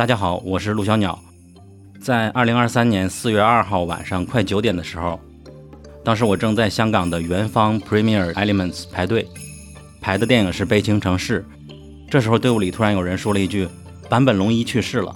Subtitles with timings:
[0.00, 1.18] 大家好，我是陆小鸟。
[2.00, 5.20] 在二零二三年四月二号晚上快九点的时候，
[6.02, 9.28] 当时我正在香港的元芳 Premier Elements 排队，
[10.00, 11.44] 排的电影是《悲情城市》。
[12.10, 13.68] 这时候队伍里突然有人说了一句
[14.08, 15.14] ：“坂本龙一去世了。”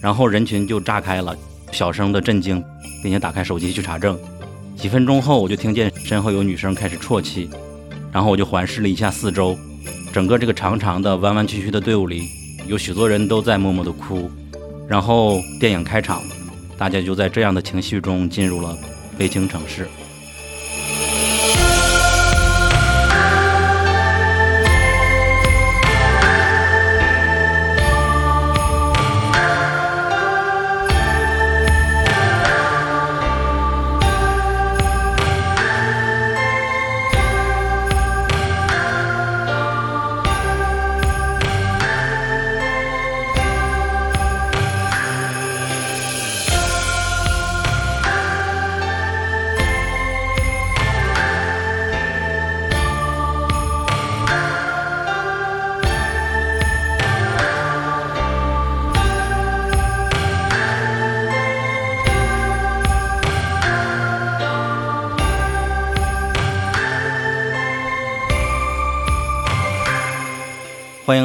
[0.00, 1.36] 然后人群就炸开了，
[1.72, 2.62] 小声的震惊，
[3.02, 4.16] 并且打开手机去查证。
[4.76, 7.50] 几分钟后，我就听见身后有女生开始啜泣，
[8.12, 9.58] 然后我就环视了一下四周，
[10.12, 12.28] 整个这个长长的、弯弯曲曲的队伍里，
[12.66, 14.30] 有许多人都在默默的哭。
[14.86, 16.22] 然后电影开场，
[16.76, 18.76] 大家就在这样的情绪中进入了
[19.16, 19.88] 悲情城市。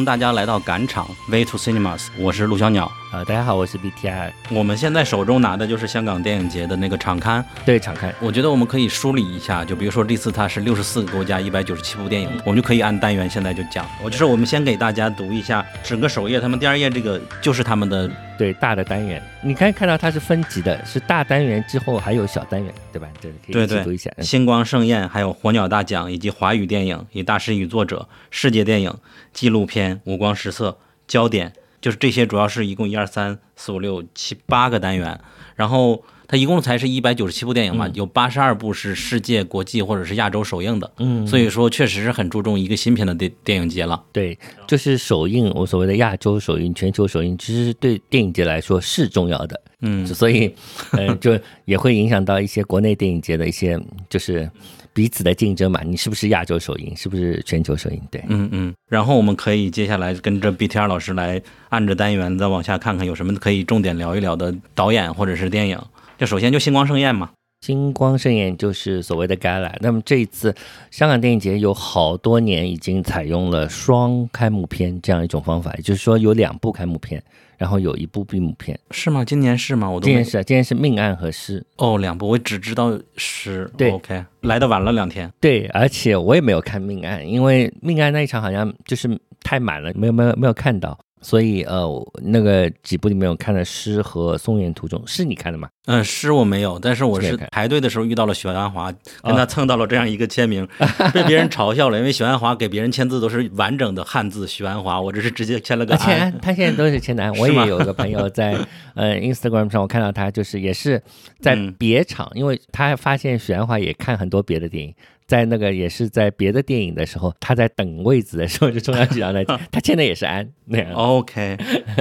[0.09, 2.91] 大家来到赶场 Way to Cinemas，我是陆小鸟。
[3.13, 4.31] 呃，大家好，我是 BTI。
[4.49, 8.11] 我们现在手中拿的就是香港电影节的那个场刊，对，场刊。
[8.19, 13.85] 我觉得我们可以梳理一下，就比如说这次它是六十四个国家，一百九十七部电影，我们就可以按单元现在就讲。
[14.03, 23.09] 我就是我们先给大家读一下整个首页，他们第二页这个就是他们的对大的单元，你可以看到它是分级的，是大单元之后还有小单元，对吧？
[23.19, 24.09] 这可以一起读一下。
[24.21, 28.95] 星光盛宴，还有火鸟大奖，以及华语电影，以大师与作者，世界电影。
[29.33, 35.19] 纪录片、五光十色、焦点，就是这些，主要是一共一二三四五六七八个单元。
[35.55, 40.91] 然后它一共才是一百九十七部电影嘛，有八十二部是世界、国际或者是亚洲首映的。
[40.99, 43.99] 嗯，所以说确实是很注重一个新片的电电影节了。
[44.11, 44.37] 对，
[44.67, 49.59] 就是首映，我所谓的亚洲首映、全球首映，其实对电影节来说是重要的。
[49.81, 50.53] 嗯，所以，
[50.91, 51.35] 嗯，就
[51.65, 54.47] 也会影响到一些国内电影节的一些，就是
[54.93, 55.81] 彼此的竞争嘛。
[55.83, 56.95] 你是不是亚洲首映？
[56.95, 57.99] 是不是全球首映？
[58.11, 58.71] 对，嗯嗯。
[58.87, 65.79] 然后我们可以接下来跟着 BTR 老师来按着单元再往下看看有什么可以重点聊一聊的导演或者是电影。
[66.19, 67.31] 就首先就星光盛宴嘛，
[67.61, 69.71] 星光盛宴就是所谓的 Gala。
[69.79, 70.53] 那么这一次
[70.91, 77.23] 香港电影节有好多年已经采用了双开幕片这样一种方法，也就是说有两部开幕片。
[77.57, 79.25] 然后有一部闭幕片，是吗？
[79.25, 79.89] 今年是吗？
[79.89, 83.69] 我今年是，今年是命案和诗哦，两部，我只知道诗。
[83.77, 85.29] 对，OK，来的晚了两天。
[85.41, 89.09] 对，而且我也没有看命案，因为命案那一场好像就是
[89.43, 90.97] 太满了，没有没有没有看到。
[91.21, 95.69] 所以呃，那个几部里面我看了《诗》和《松原途中》，是你看的吗？
[95.85, 98.91] 嗯，《诗》我没有，但是我是排队的时候遇到了许鞍华，
[99.23, 100.67] 跟他蹭到了这样一个签名，
[101.13, 107.31] 被别人嘲笑了，因为许鞍华给别人签字都是完整的汉字“许鞍华”，我这是直接签了个签，他现在都是签的。
[107.33, 108.57] 我也有个朋友在
[108.95, 111.01] 呃 Instagram 上，我看到他就是也是
[111.39, 114.93] 在别场，因为他发现许鞍华也看很多别的电影。
[115.29, 120.91] 在那个也是在别的电影的时候，他在等位子的时候就冲上去让他， 他签的也是安那样。
[120.93, 121.55] OK，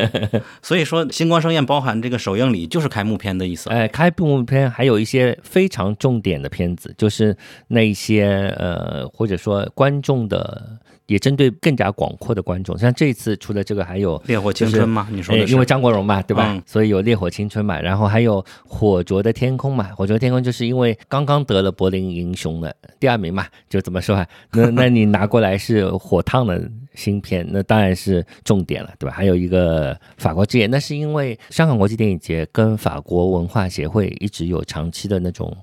[0.62, 3.68] 所以说星光盛宴包含这个首映礼就是开幕片的意思。
[3.68, 7.36] 哎，开幕片还有一些非常重点的片子，就是
[7.66, 10.78] 那些呃或者说观众的。
[11.08, 15.08] 也针对更加广阔的观众，像这次除了这个，还有《烈火青春》嘛？
[15.10, 16.62] 你说的是，因为张国荣嘛，对吧？
[16.66, 24.26] 所以有《烈火青春》嘛，然后还有《火灼的天空》嘛，《火灼天空》就是因为刚刚得了柏林英雄的第二名嘛，就怎么说啊？
[24.52, 29.16] 那 那你拿过来是火烫的新片，那当然是重点了，对吧？
[29.16, 35.56] 还有一个《法国之夜》，那是因为香港国际电影节跟法国文化协会一直有长期的那种。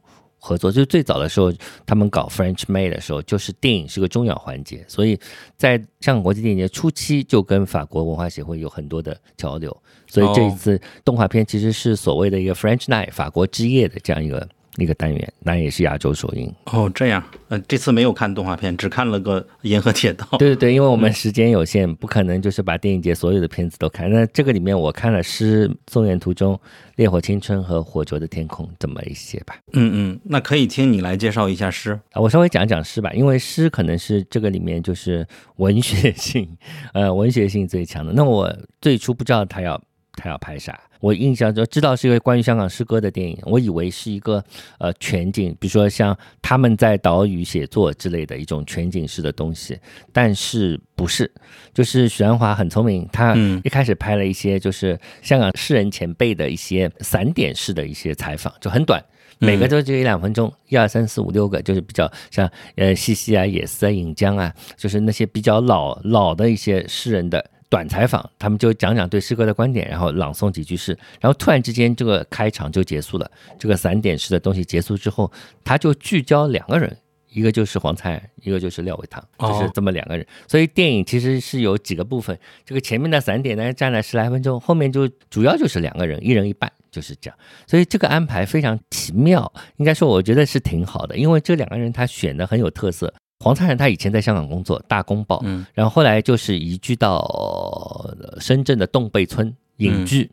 [0.46, 0.72] 合作。
[0.72, 1.52] 就是最早的时候，
[1.86, 5.20] 他们搞 French May 的时候，就是电影是个重要环节，所以
[5.58, 9.76] 在香港国际电影节初期就跟法国文化协会有很多的交流，
[10.08, 14.48] 所以这一次动画片其实是所谓的一个 French Night 法国之夜的这样一个。
[14.78, 16.92] 那个单元，那也是亚洲首映哦。
[16.94, 20.26] 这样，呃，这次没有看动画片，只看了个《银河铁道》。
[20.40, 24.12] 对对对，因为我们时间有限，不可能就是把电影节所有的片子都看。
[24.12, 26.54] 那这个里面我看了《诗》《松原途中》
[26.96, 29.56] 《烈火青春》和《火灼的天空》这么一些吧。
[29.74, 35.26] 嗯嗯，那可以听你来介绍一下《诗》啊，我稍微讲讲《诗》吧，因为《诗》可能是这个里面就是
[35.58, 36.48] 文学性，
[36.94, 38.12] 呃，文学性最强的。
[38.14, 39.82] 那我最初不知道他要。
[40.16, 40.80] 他要拍啥。
[41.00, 44.44] 我印象中知道是一个关于香港诗歌的电影，我以为是一个
[44.80, 49.78] 呃全景，比如说像他们在岛屿写作之类的一种全景式的东西，
[50.12, 51.32] 但是不是，
[51.74, 59.04] 就是许鞍华很聪明，他一开始拍了一些就是香港诗人前辈的一些散点式的一些采访，就很短。
[59.38, 73.30] 每个都就一两分钟，一二三四五六个，就是比较像呃西西啊、野思啊、尹江啊，就是那些比较老老的一些诗人的短采访，他们就讲讲对诗歌的观点，然后朗诵几句诗，然后突然之间这个开场就结束了，
[73.60, 75.32] 这个散点式的东西结束之后，
[75.64, 76.98] 他就聚焦两个人。
[77.32, 80.26] 一个就是黄灿，一个就是廖伟棠，就是这么两个人。
[80.48, 87.38] 所以电影其实是有几个部分，这个前面的散点呢占了十来分钟，后面就主要就是两个人，一人一半，就是这样。
[87.68, 93.14] 所以这个安排非常奇妙，应该说我觉得是挺好的，因为这两个人他选的很有特色。
[93.40, 98.10] 黄灿然他以前在香港工作，《大公报》，嗯，然后后来就是移居到
[98.40, 100.32] 深圳的洞贝村隐居，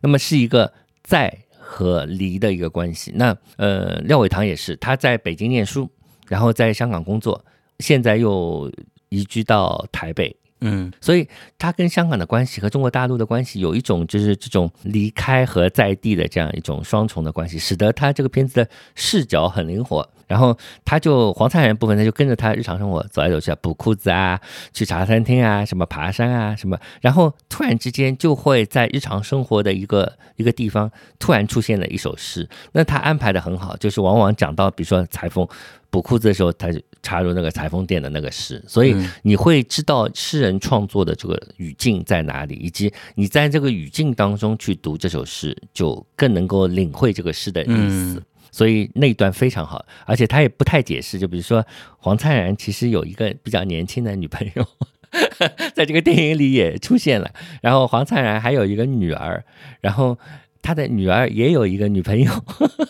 [0.00, 0.72] 那么是一个
[1.02, 3.12] 在和离的一个关系。
[3.14, 5.90] 那呃，廖伟棠也是，他在北京念书。
[6.26, 7.44] 然后在香港工作，
[7.80, 8.72] 现在又
[9.10, 11.28] 移居到台北，嗯，所以
[11.58, 20.08] 他跟香港的关系和中国大陆的关系有一种就是这种离开和在地的这样一种双重的关系，使得他这个片子的视角很灵活。
[20.26, 24.40] 然后他就黄灿然部分，他就跟着他日常生活走来走去啊，补裤子啊，
[24.72, 32.48] 去茶餐厅啊，什么爬山啊，什么，然后突然之间就会在日常生活的一个一个地方突然出现了一首诗。
[32.72, 35.46] 那他安排的很好，就是往往讲到比如说裁缝
[35.90, 48.20] 补裤子的时候，他就插入那个裁缝店的那个诗，所以你会知道诗人创作的这个语境在哪里，以及你在这个语境当中去读这首诗，就更能够领会这个诗的意思。
[48.54, 51.18] 所以那一段非常好，而且他也不太解释。
[51.18, 51.66] 就比如说，
[51.98, 54.64] 黄灿然其实有一个比较年轻的女朋友，
[55.74, 57.32] 在这个电影里也出现了。
[57.60, 59.42] 然后黄灿然还有一个女儿，
[59.80, 60.16] 然后
[60.62, 62.30] 他的女儿也有一个女朋友。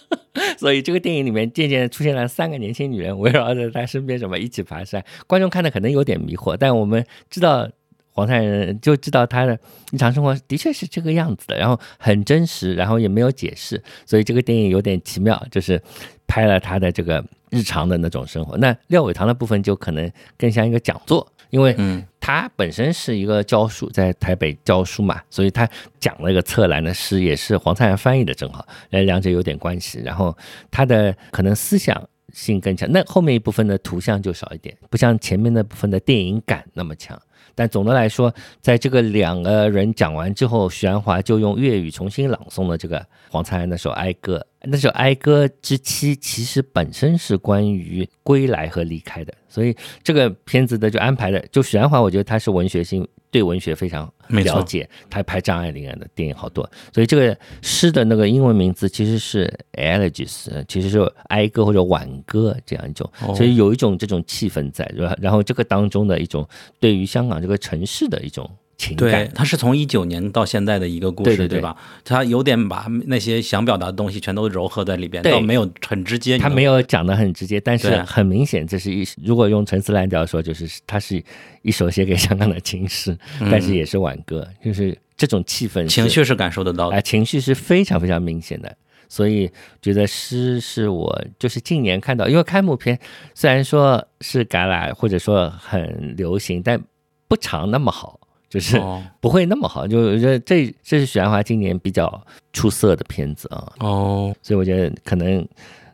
[0.59, 5.03] 所以这个电影里面渐渐出现了三个年轻女人围绕着他身边，什么一起爬山。
[5.27, 7.71] 观众看的可能有点迷惑，但我们知道。
[8.15, 9.59] 黄灿人就知道他的
[9.93, 15.83] 日常生活的确是这个样子的，然后很真实，然后也没有解释，所以这个电影有点奇妙，就是
[16.27, 18.57] 拍了他的这个日常的那种生活。
[18.57, 21.77] 那廖伟棠的部分就可能更像一个讲座，因为
[22.21, 25.69] 他本身是一个教书，在台北教书嘛，所以他
[25.99, 30.01] 讲了一个侧栏的诗，也是黄灿然翻译的，正好，呃，两者有点关系。
[30.05, 30.37] 然后
[30.71, 32.01] 他的可能思想
[32.33, 37.21] 性更强，那后面一部分的图像就少一点，不像前面那部分的电影感那么强。
[37.55, 44.45] 但总的来说，在这个两个人讲完之后，许鞍华就用粤语重新朗诵了这个黄灿然那首哀歌。
[44.63, 53.07] 那首哀歌之妻其实本身是关于归来和离开的，所以这个片子的就安排的，就许鞍华，我觉得他是文学性。
[53.35, 61.01] 对文学非常了解，他拍张爱玲的电影好多，所以这个诗的那个英文名字其实是 elegies，其实是
[61.31, 64.89] 哀歌或者挽歌这样一种，所以有一种这种气氛在？
[65.21, 66.49] 然后这个当中的一种
[66.79, 68.49] 对于香港这个城市的一种。
[68.97, 71.77] 对，他是从一九年到现在的一个故事，对吧？
[72.05, 76.37] 他有点把那些想表达的东西全都糅合在里边，倒没有很直接。
[76.37, 81.23] 他没有讲的很直接，但是很明显，这是一如果用陈思滥调说，就是它是
[81.63, 83.17] 一首写给香港的情诗，
[83.51, 88.77] 但是也是挽歌，就是这种气氛、情绪是感受得到的，情绪是非常非常明显的。
[89.09, 89.49] 所以
[89.81, 92.99] 觉得诗是我就是近年看到，因为开幕片
[93.35, 96.83] 虽然说是橄榄或者说很流行，但
[97.29, 98.19] 不常那么好。
[98.55, 98.81] 就是
[99.21, 103.73] 不会那么好，就我觉得这这是许鞍华今年比较出色的片子啊。
[103.81, 105.45] 哦，所以我觉得可能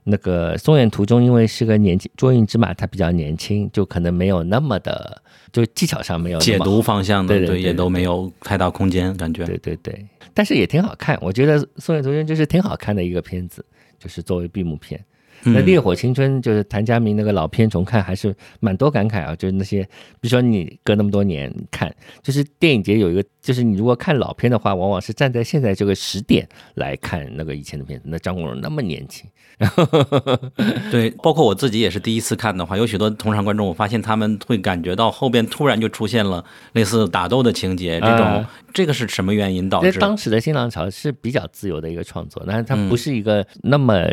[0.04, 9.42] 那个松远途中，因为是个年轻捉影之马，他比较年轻，就可能没有那么的，就技巧上没有解读方向的，对对，也都没有太大空间感觉。
[9.46, 13.64] 对对对，但是也挺好看，我觉得松远途中就是挺好看的一个片子，
[13.98, 15.02] 就是作为闭幕片。
[15.44, 19.34] 那《烈火青春》就是谭家明那个老片重看，还是蛮多感慨啊。
[19.36, 19.82] 就是那些，
[20.20, 28.06] 比如说你隔那么多年看，就是电影节有一个，就是你如果看老片的话，往往是站在现在这个时点来看那个以前的片子。
[28.08, 29.28] 那张国荣那么年轻。
[30.90, 36.42] 对，包括我自己也是第一次看的话，有许多同场观众，我发现他们会感觉到后边突然就出现了
[36.72, 39.98] 类似打斗的情节，这种这个是什么原因导致？
[39.98, 44.04] 当时的新浪潮是比较自由的一个创作，但是它不是一个那么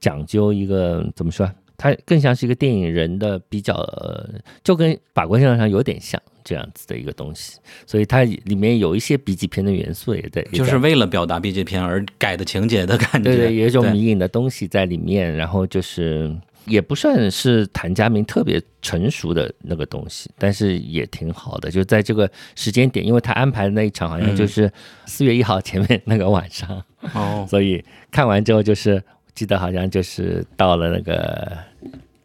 [0.00, 1.50] 讲究一个怎么说？
[1.78, 3.86] 它更像是一个电影人的比较，
[4.64, 6.20] 就跟法国新浪潮有点像。
[6.48, 7.58] 这样子的一个东西，
[7.88, 15.34] 所以它里面有一些 B 级片的元素也在，就是为了表达 B 级片而改的情节的感觉，对对，有一种迷影的东西在里面。
[15.34, 16.32] 然后就是
[16.66, 21.70] 也不算是谭家明特别成熟的那个东西，但是也挺好的。
[21.70, 24.70] 就在这个时间点，因为他安排的那一场好像就是
[25.06, 26.82] 四月一号前面那个晚上，
[27.14, 29.02] 哦，所以看完之后就是
[29.34, 31.56] 记得好像就是到了那个。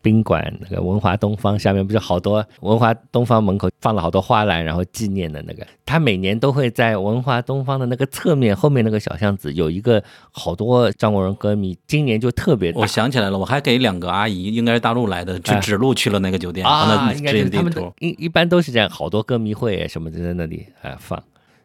[0.02, 12.72] 宾馆那个文华东方下面不是好多文华东方门口放了好多花篮，然后纪念的那个，他每年都会在文华东方的那个侧面后面那个小巷子有一个好多张国荣歌迷，今年就特别。
[12.74, 21.22] 我想起来了，我还给两个阿姨，应该是大陆来的，去指路去了那个酒店啊，应该是他们一一般都是这样，好多歌迷会什么的在那里啊放，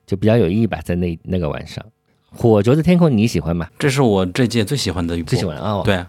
[0.06, 1.84] 就比较有意义吧，在那那个晚上，
[2.30, 3.68] 火灼的天空你喜欢吗？
[3.78, 6.04] 这是我这届最喜欢的一部，最喜欢啊，对。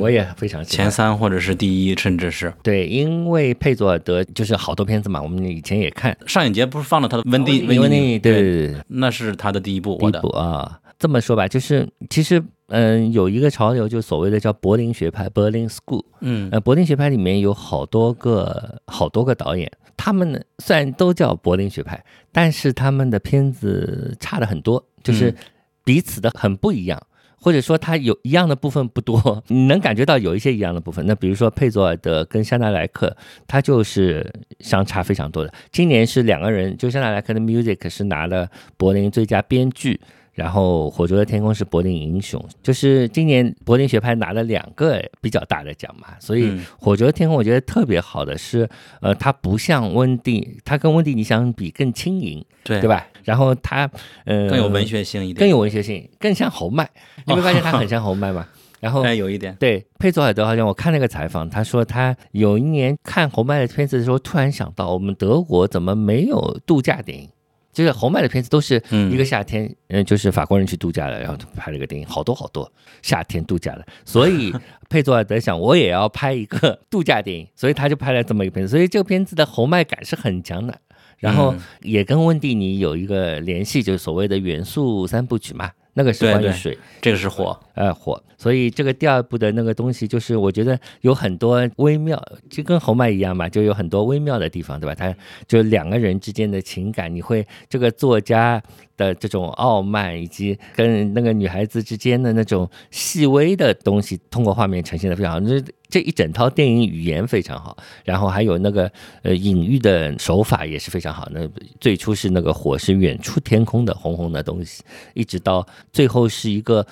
[0.00, 6.16] 我也非常喜欢前三或者是第一，甚至是对，因为佩佐尔德就是好多片子嘛，我们以前也看。
[6.26, 8.18] 上影节不是放了他的温蒂温蒂？
[8.18, 9.96] 对，那是他的第一部。
[9.98, 16.04] 第一部啊，这么说吧，就是其实嗯，有一个潮流，就所谓的叫柏林学派 （Berlin School）。
[16.20, 25.34] 嗯，呃，柏林学派里面有好多个好多个导演，他们呢虽然都叫柏林学派，但是他们的片子差的很多，就是
[25.82, 27.00] 彼此的很不一样。
[27.40, 31.04] 或者说它有一样的部分不多，你能感觉到有一些一样的部分。
[31.06, 33.16] 那比如说佩佐尔德跟香奈莱克，
[33.46, 34.30] 它就是
[34.60, 35.52] 相差非常多的。
[35.72, 40.00] 今年是两个人，就香奈莱克的 Music 是拿了柏林最佳编剧。
[40.32, 46.44] 然后《火灼的天空》是柏林英雄，就是今年柏林学派拿了两个比较大的奖嘛，所以
[46.78, 48.66] 《火灼的天空》我觉得特别好的是，
[49.02, 53.06] 呃，它不像温蒂，它跟温蒂尼相比更轻盈，对对吧？
[53.24, 53.90] 然后它
[54.24, 56.88] 呃更有文学性一点，更有文学性，更像侯麦。
[57.26, 58.46] 你会发现它很像侯麦吗？
[58.80, 67.28] 然后哎，有一点对佩佐尔德好像我看那个采访，他说他有一年看侯麦的片子的时候，突然想到我们德国怎么没有度假电影？
[67.72, 73.86] 就是侯麦的片子都是一个夏天，嗯，就是法国人去度假了，然后拍了个电影，好多好多夏天度假的。
[74.04, 74.52] 所以
[74.88, 78.70] 佩佐尔德想，我也要拍一个度假电影，所以他就拍了这么一个片子。
[78.70, 80.80] 所以这个片子的侯麦感是很强的，
[81.20, 85.70] 然后也跟温蒂尼有一个联系，就是所谓的元素三部曲嘛。
[85.92, 94.94] 那个是关于水，这个是火，呃火，所以这个第二部的那个东西，就是我觉得有很多微妙，就跟侯麦一样嘛，就有很多微妙的地方，对吧？
[94.94, 95.14] 他
[95.48, 98.62] 就两个人之间的情感，你会这个作家。
[99.00, 105.40] 的这种傲慢，以及跟那个女孩子之间的那种细微的东西，通过画面呈现的非常好。
[105.40, 108.92] 这这一整套电影语言非常好，然后还有那个
[109.22, 111.26] 呃隐喻的手法也是非常好。
[111.32, 111.48] 那
[111.80, 114.82] 最初是那个火是远处天空的红红的东西，
[115.14, 116.86] 一直到最后是一个。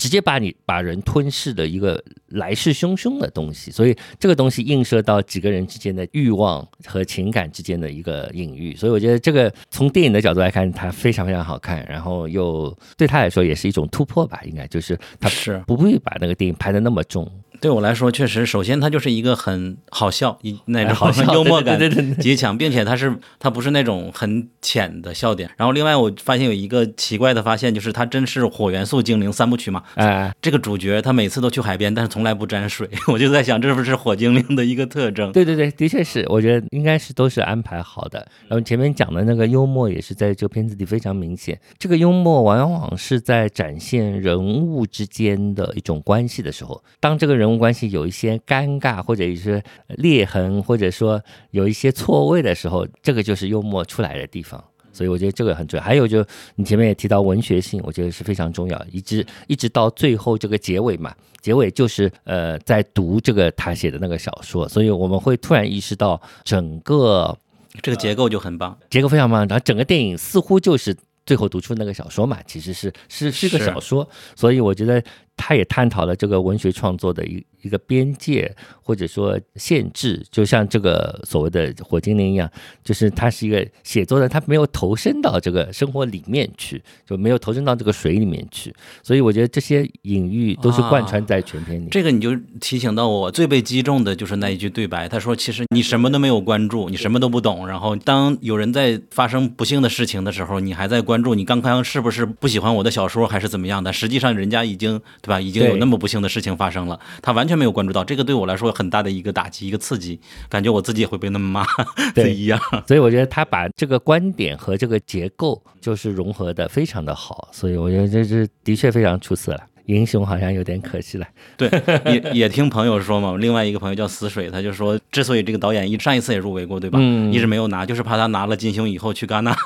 [0.00, 17.30] 直接把你把人吞噬的一个来势汹汹的东西，所以这个东西映射到几个人之间的欲望和情感之间的一个隐喻，所以我觉得这个从电影的角度来看，它非常非常好看，然后又对他来说也是一种突破吧，应该就是他是不会把那个电影拍的那么重。
[17.60, 21.78] 对我来说，确实，首先它就是一个很好笑，一那种 幽默感
[22.18, 25.50] 极强，并且它是它不是那种很浅的笑点。
[25.56, 29.82] 然后另外我发现有一个奇怪的发现，就是它真是火元素精灵三部曲嘛。
[29.94, 32.88] 哎，这个主角他每次都去海边，但是从来不沾水。
[33.12, 35.30] 我就在想，这是不是火精灵的一个特征？
[35.32, 38.26] 对对对，的确是，我觉得应该是都是安排好的。
[38.48, 41.58] 然后前面讲的那个幽默也是在这个片子里非常明显。
[41.78, 48.30] 这个幽默往往是在展现人物之间的一种关系的时候，当这个人物关系有一些。
[48.46, 54.62] 尴尬或者一些裂痕，或者说有一些错位的时候，这个就是幽默出来的地方。
[54.92, 55.84] 所以我觉得这个很重要。
[55.84, 56.24] 还有就
[56.56, 58.86] 你前面也提到文学性，我觉得是非常重要。
[58.90, 67.36] 一直一直到最后这个结尾嘛，结尾就是呃在读这个他写的那个小说，所以我们会突然意识到整个
[67.82, 69.46] 这个结构就很棒，结构非常棒。
[69.46, 75.02] 然后整个电影似乎就是最后读出那个小说嘛，其实是是是个小说，所以我觉得。
[75.40, 82.50] 他也探讨了这个文学创作的一一个边界或者说限制，就像这个所谓的火精灵一样，
[82.84, 91.88] 就是他是一个写作的，他没有投身到这个生活里面去，就没有投身到这个水里面去，所以我觉得这些隐喻都是贯穿在全篇里。
[91.90, 103.90] 这个你就提醒到我最被击中的就是那一句对白，他说：“其实你什么都没有关注，你什么都不懂，然后当有人在发生不幸的事情的时候，你还在关注你刚刚是不是不喜欢我的小说还是怎么样的？
[103.90, 105.40] 实际上人家已经。”对吧？
[105.40, 110.18] 已经有那么不幸的事情发生了，他完全没有关注到，这个对我来说很大的一个打击，一个刺激，
[110.48, 111.64] 感觉我自己也会被那么骂，
[112.12, 112.58] 对一样。
[112.88, 119.60] 所以我觉得他把这个观点和这个结构就是融合的非常的好，所以我觉得这是的确非常出色了。
[119.86, 121.26] 英雄好像有点可惜了。
[121.56, 121.68] 对，
[122.06, 126.98] 也 也听朋友说嘛，另外一个朋友叫死水，他就说，之所以这个导演一上一次也入围过，对吧？
[127.00, 129.56] 嗯一直没有拿，就是怕他拿了金熊以后去戛纳。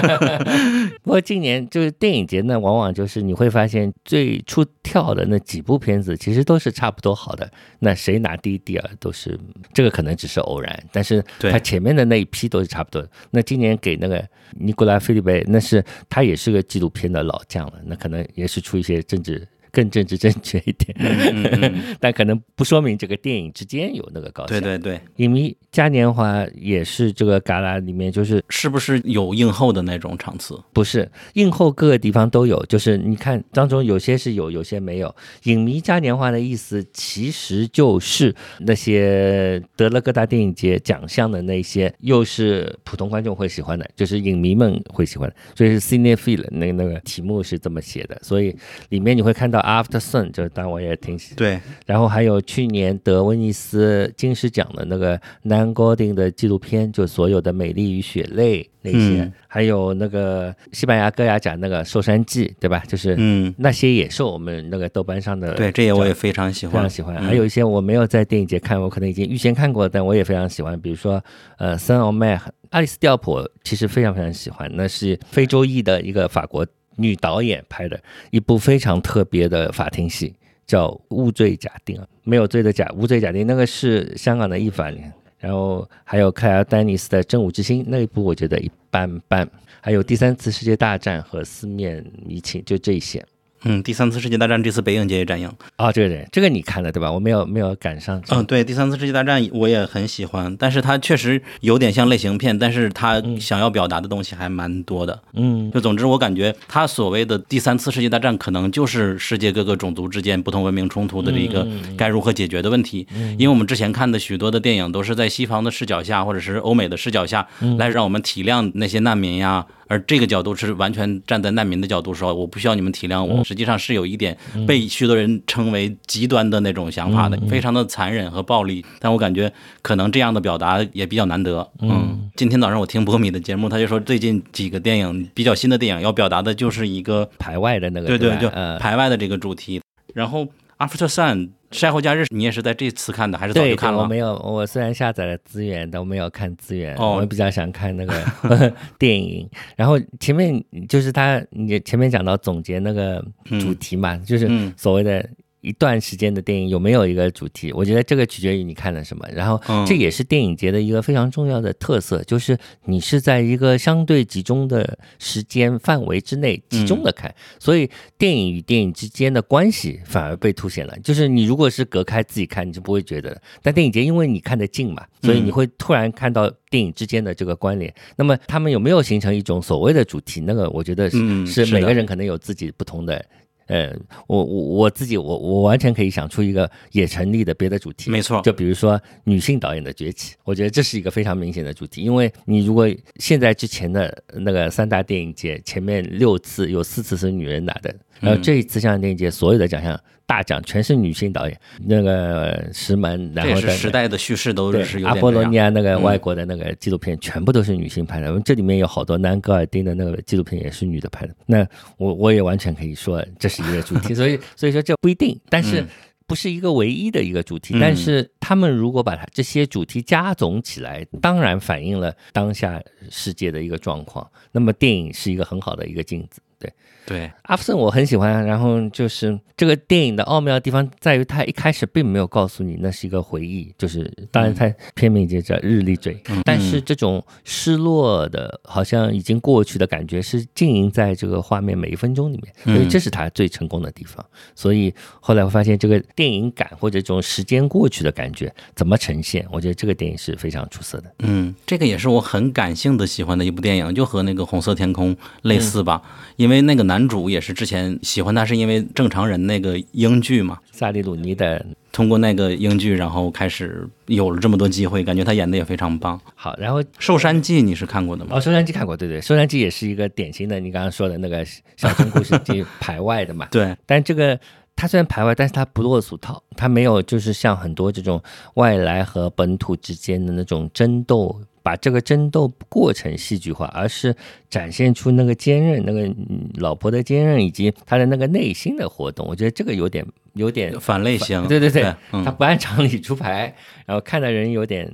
[1.02, 7.50] 不过今年就是电影节呢，往往就是你会发现最出跳的那几部片子，其实都是差不多好的。
[7.78, 9.38] 那谁拿第一、第二都是
[9.72, 13.08] 这个可能只是偶然，但是对他前面的那一批都是差不多的。
[13.30, 14.22] 那今年给那个
[14.58, 19.37] 尼古拉·菲利贝，那是他也是个纪录片的老将了，那可能也是出一些政治。
[19.72, 24.48] 更政治正确一点，嗯嗯嗯 但可能不说明这个电影之间有那个高下。
[24.48, 30.58] 对对对，影迷嘉年华也是这个旮旯里面，就是是不是有映后的那种场次？
[30.72, 35.14] 不是映后各个地方都有，就是你看当中有些是有，有些没有。
[35.44, 48.56] 影迷嘉年华的意思其实就是那些得了各大电影节奖项的那些，又是普通观众会喜欢的，就是影迷们会喜欢的，所以是 cinephile 那那个题目是这么写的，所以
[48.88, 62.82] 里面你会看到 After Sun，就是当然我也挺喜对，然后还有去年得威尼斯金狮奖的那个 Nan Goldin 的纪录片，就所有的美丽与血泪那些，嗯还有那个西班牙戈雅奖那个《寿山记》，对吧？
[62.86, 66.90] 就是嗯，那些也是我们那个豆瓣上的对，这也我也非常喜欢非常。
[66.90, 67.16] 喜欢。
[67.16, 70.78] 嗯还有一些我没有在电影节看，我可能已经预先看过，但我也非常喜欢。
[70.80, 71.22] 比如说，
[71.58, 72.38] 呃，《Son of Man》，
[72.70, 76.66] 阿丽丝·吊普其实非常非常喜欢，那是非洲裔的一个法国
[76.98, 77.98] 女导演拍的
[78.30, 80.34] 一部非常特别的法庭戏，
[80.66, 84.92] 叫《无罪假定》啊，没有罪的假，无罪假定，那个是香港的译法。
[85.38, 89.48] 然后还有凯尔·丹尼斯的《真武之星》那一部，我觉得一般般。
[89.80, 93.24] 还有第三次世界大战和四面迷情，就这些。
[93.64, 95.50] 嗯，第三次世界大战这次北影节也展映。
[95.76, 97.10] 哦，这个人，这个你看了对吧？
[97.10, 98.22] 我没有没有赶上。
[98.28, 105.20] 嗯，对，第三次世界大战我也很喜欢，但是它确实有点像类型片，但是它想要表达的东西还蛮多的。
[105.34, 113.06] 嗯，就总之，我感觉它所谓的第三次世界大战，可能就是世界各个种族之间不同文明冲突的这一个该如何解决的问题。
[113.38, 117.46] 因为我们之前看的许多的电影都是在西方的视角下，或者是欧美的视角下
[117.78, 119.66] 来让我们体谅那些难民呀。
[119.88, 128.84] 而这个角度是完全站在难民的角度说，我不需要你们体谅我，实际上是有一点被许多人称为极端的那种想法的，非常的残忍和暴力。
[129.00, 129.52] 但我感觉
[129.82, 131.68] 可能这样的表达也比较难得。
[131.80, 138.54] 嗯，今天早上我听波米的节目，他就说最近几个电影比较新的电影要表达的就是一个排外的那个，对对，就吧？
[138.54, 139.80] 呃，排外的这个主题。
[140.14, 140.46] 然后
[140.78, 144.02] After Sun 晒后假日，你也是在这次看的，还是早，就看了？
[144.02, 146.94] 我没有，我虽然下载了资源，但我没有看资源。
[146.96, 149.48] 哦我比较想看那个 电影。
[149.76, 153.24] 然后前面就是他，你前面讲到总结那个
[153.60, 155.28] 主题嘛，就是嗯所谓的。
[155.60, 157.72] 一段时间的电影有没有一个主题？
[157.72, 159.26] 我觉得这个取决于你看了什么。
[159.32, 170.96] 然后嗯这也是电影节的一个非常重要的特色，就是你是在一个相对集中的时间范围之内集中的看，所以电影与电影之间的关系反而被凸显了。
[171.02, 173.40] 就是你如果是隔开自己看，你就不会觉得。
[173.62, 177.92] 但电影节因为你看得近嘛，所以你会突然看到电影之间的这个关联。
[178.16, 180.40] 那么他们有没有形成一种所谓的主题？
[180.40, 183.24] 那个我觉得是、嗯是每个人可能有自己不同的。
[183.68, 183.94] 呃，
[184.26, 188.42] 我我我自己我我完全可以想出一个也成立的别的主题，没错。
[188.42, 199.98] 就比如说女性导演的崛起，我觉得这是一个非常明显的主题，因为你如果现在之前的那个三大电影节前面六次有四次是女人拿的，然后这一次香港电影节所有的奖项
[200.28, 208.38] 大奖全是女性导演，那个石门，然后是时代的叙事都是有阿波罗尼亚那个嗯外国的那个纪录片，全部都是女性拍的。
[208.40, 211.34] 这里面有好多南格尔丁的那个纪录片也是女的拍的。
[211.46, 215.88] 那我我也完全可以说这是一个主题，所以所以说这不一定，但是嗯
[216.26, 217.74] 不是一个唯一的一个主题。
[217.76, 224.30] 嗯但是他们如果把它这些主题加总起来，当然反映了当下世界的一个状况。
[224.52, 226.70] 那么电影是一个很好的一个镜子，对。
[227.08, 244.22] 对，阿弗森我很喜欢，然后就是这个电影的奥妙的地方在于，它一开始并没有告诉你那是一个回忆，就是当然它片名就叫《日历追》，但是这种失落的，好像已经过去的感觉是浸淫在这个画面每一分钟里面，所以这是他最成功的地方。
[244.54, 251.14] 所以后来我发现这个电影感或者这种时间过去的感觉怎么呈现，我觉得这个电影是非常出色的。
[251.20, 256.02] 嗯，这个也是我很感性的喜欢的一部电影，就和那个《红色天空》类似吧，
[256.36, 266.18] 因为那个男主也是之前喜欢他，是因为正常人那个英剧嘛，萨利鲁尼的通过那个英剧，然后开始有了这么多机会，感觉他演的也非常棒。
[266.34, 268.30] 好，然后《寿山记》你是看过的吗？
[268.36, 271.44] 哦，《寿山记》看过，对对，《寿山记》也是一个典型的你刚刚说的那个
[271.76, 273.46] 小众故事剧排外的嘛。
[273.52, 274.38] 对，但这个
[274.74, 278.22] 他虽然排外，但是他不落俗套，他没有就是像很多这种
[278.54, 281.40] 外来和本土之间的那种争斗。
[281.68, 284.16] 把这个争斗过程戏剧化，而是
[284.48, 286.10] 展现出那个坚韧，那个
[286.54, 289.26] 老婆的坚韧以及她的那个内心的活动。
[289.28, 290.02] 我觉得这个有点
[290.32, 293.54] 有点反类型，对对对，他不按常理出牌，
[293.84, 294.90] 然后看的人有点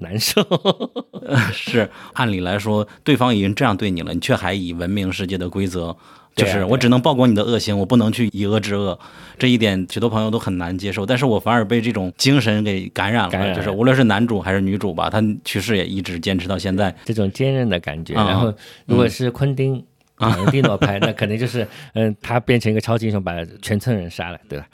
[0.00, 0.42] 难受。
[1.54, 5.96] 是，按理来说，对方已经这样对你了，你却还以文明世界的规则。
[6.36, 8.96] 就是我只能曝光你的恶行，我不能去以恶制恶，
[9.38, 11.04] 这一点许多朋友都很难接受。
[11.04, 18.14] 但是我反而被这种精神给感染了，就是无论是男主还是女主吧，他去世也一直坚持到现在，这种坚韧的感觉。
[18.14, 19.82] 然后如果是昆汀。
[20.16, 24.66] 啊，蒂诺拍那肯定就是，嗯，他变成一个超级英雄，把全村人杀了，对吧？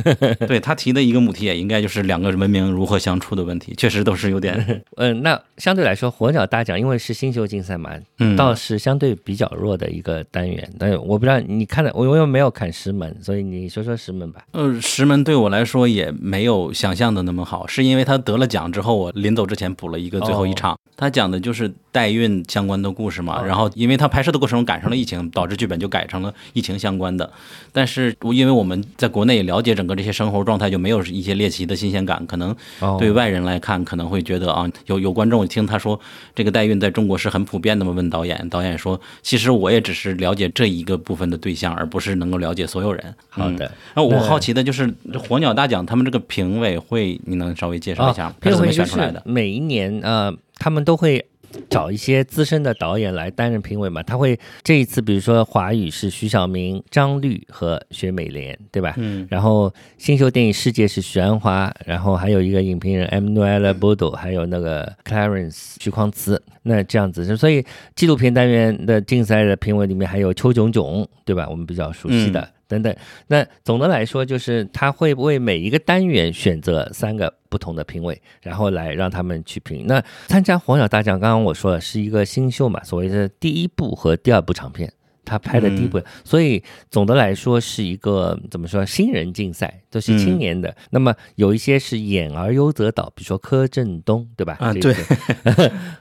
[0.46, 4.82] 对他提的一个母题也应该就是两个文明如何相处的问题，确实都是有点。
[4.96, 10.70] 嗯，那相对来说，火鸟大奖因为是新秀竞赛嘛，嗯倒是相对比较弱的一个单元。
[10.78, 14.42] 但我不知道你看的，我因为没有看石门，所以你说说石门吧。
[14.52, 23.42] 嗯，石门对我来说也没有想象的那么好，是因为他得了奖之后，我临走之前补了一个最后一场，他讲的就是代孕相关的故事嘛。
[23.42, 25.00] 然后因为他拍摄的过程中赶上了。
[25.00, 27.32] 疫情导致剧本就改成了疫情相关的，
[27.72, 32.26] 但是因为我们在国内了解整个这些生活状态，就没有一些猎奇的新鲜感。
[32.26, 32.54] 可能
[32.98, 35.98] 对外人来看，可能会觉得啊，有有观众听他说
[36.34, 37.92] 这个代孕在中国是很普遍的嘛？
[37.92, 43.14] 问导演，导演说，其实我也只是了解这一个部分的对象，而不是能够了解所有人。
[43.30, 49.22] 好的，那我好奇的就是火鸟大奖他们这个评委会，你能稍微介绍一下吗他是怎么选出来的？
[49.24, 51.26] 每一年呃，他们都会。
[51.68, 54.00] 找一些资深的导演来担任评委嘛？
[54.04, 58.94] 他会这一次，比如说华语是徐晓明、张律和薛美莲，对吧？
[58.98, 59.26] 嗯。
[59.28, 66.40] 然后新秀电影世界是许鞍华，然后还有一个影评人 M Noel Bodo，还有那个 Clarence 徐匡慈。
[66.62, 71.48] 那这样子，所以纪录片单元的竞赛的评委里面还有邱炯炯，对吧？
[71.50, 72.48] 我们比较熟悉的。
[72.70, 79.84] 等等，那总的来说就是他会为每一个单元选择三个不同的评委，然后来让他们去评。
[79.88, 84.92] 那参加黄鸟大奖，刚刚我说了是一个新秀嘛，所谓的第一部和第二部长片。
[85.30, 90.74] 他拍的第一部，所以总的来说是一个怎么说新人竞赛，都是青年的。
[90.90, 94.56] 那么有一些是演而优则导，比如说柯震东，对吧？
[94.58, 94.92] 啊，对。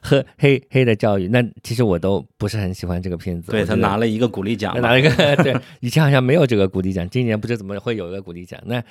[0.02, 3.52] 呵黑黑的教育，那其实我都不是很喜欢这个片子。
[3.52, 5.10] 对他拿了一个鼓励奖，拿了一个
[5.44, 8.60] 对，以前好像没有这个鼓励奖，今年不知怎么会有一个鼓励奖。
[8.66, 8.84] 那。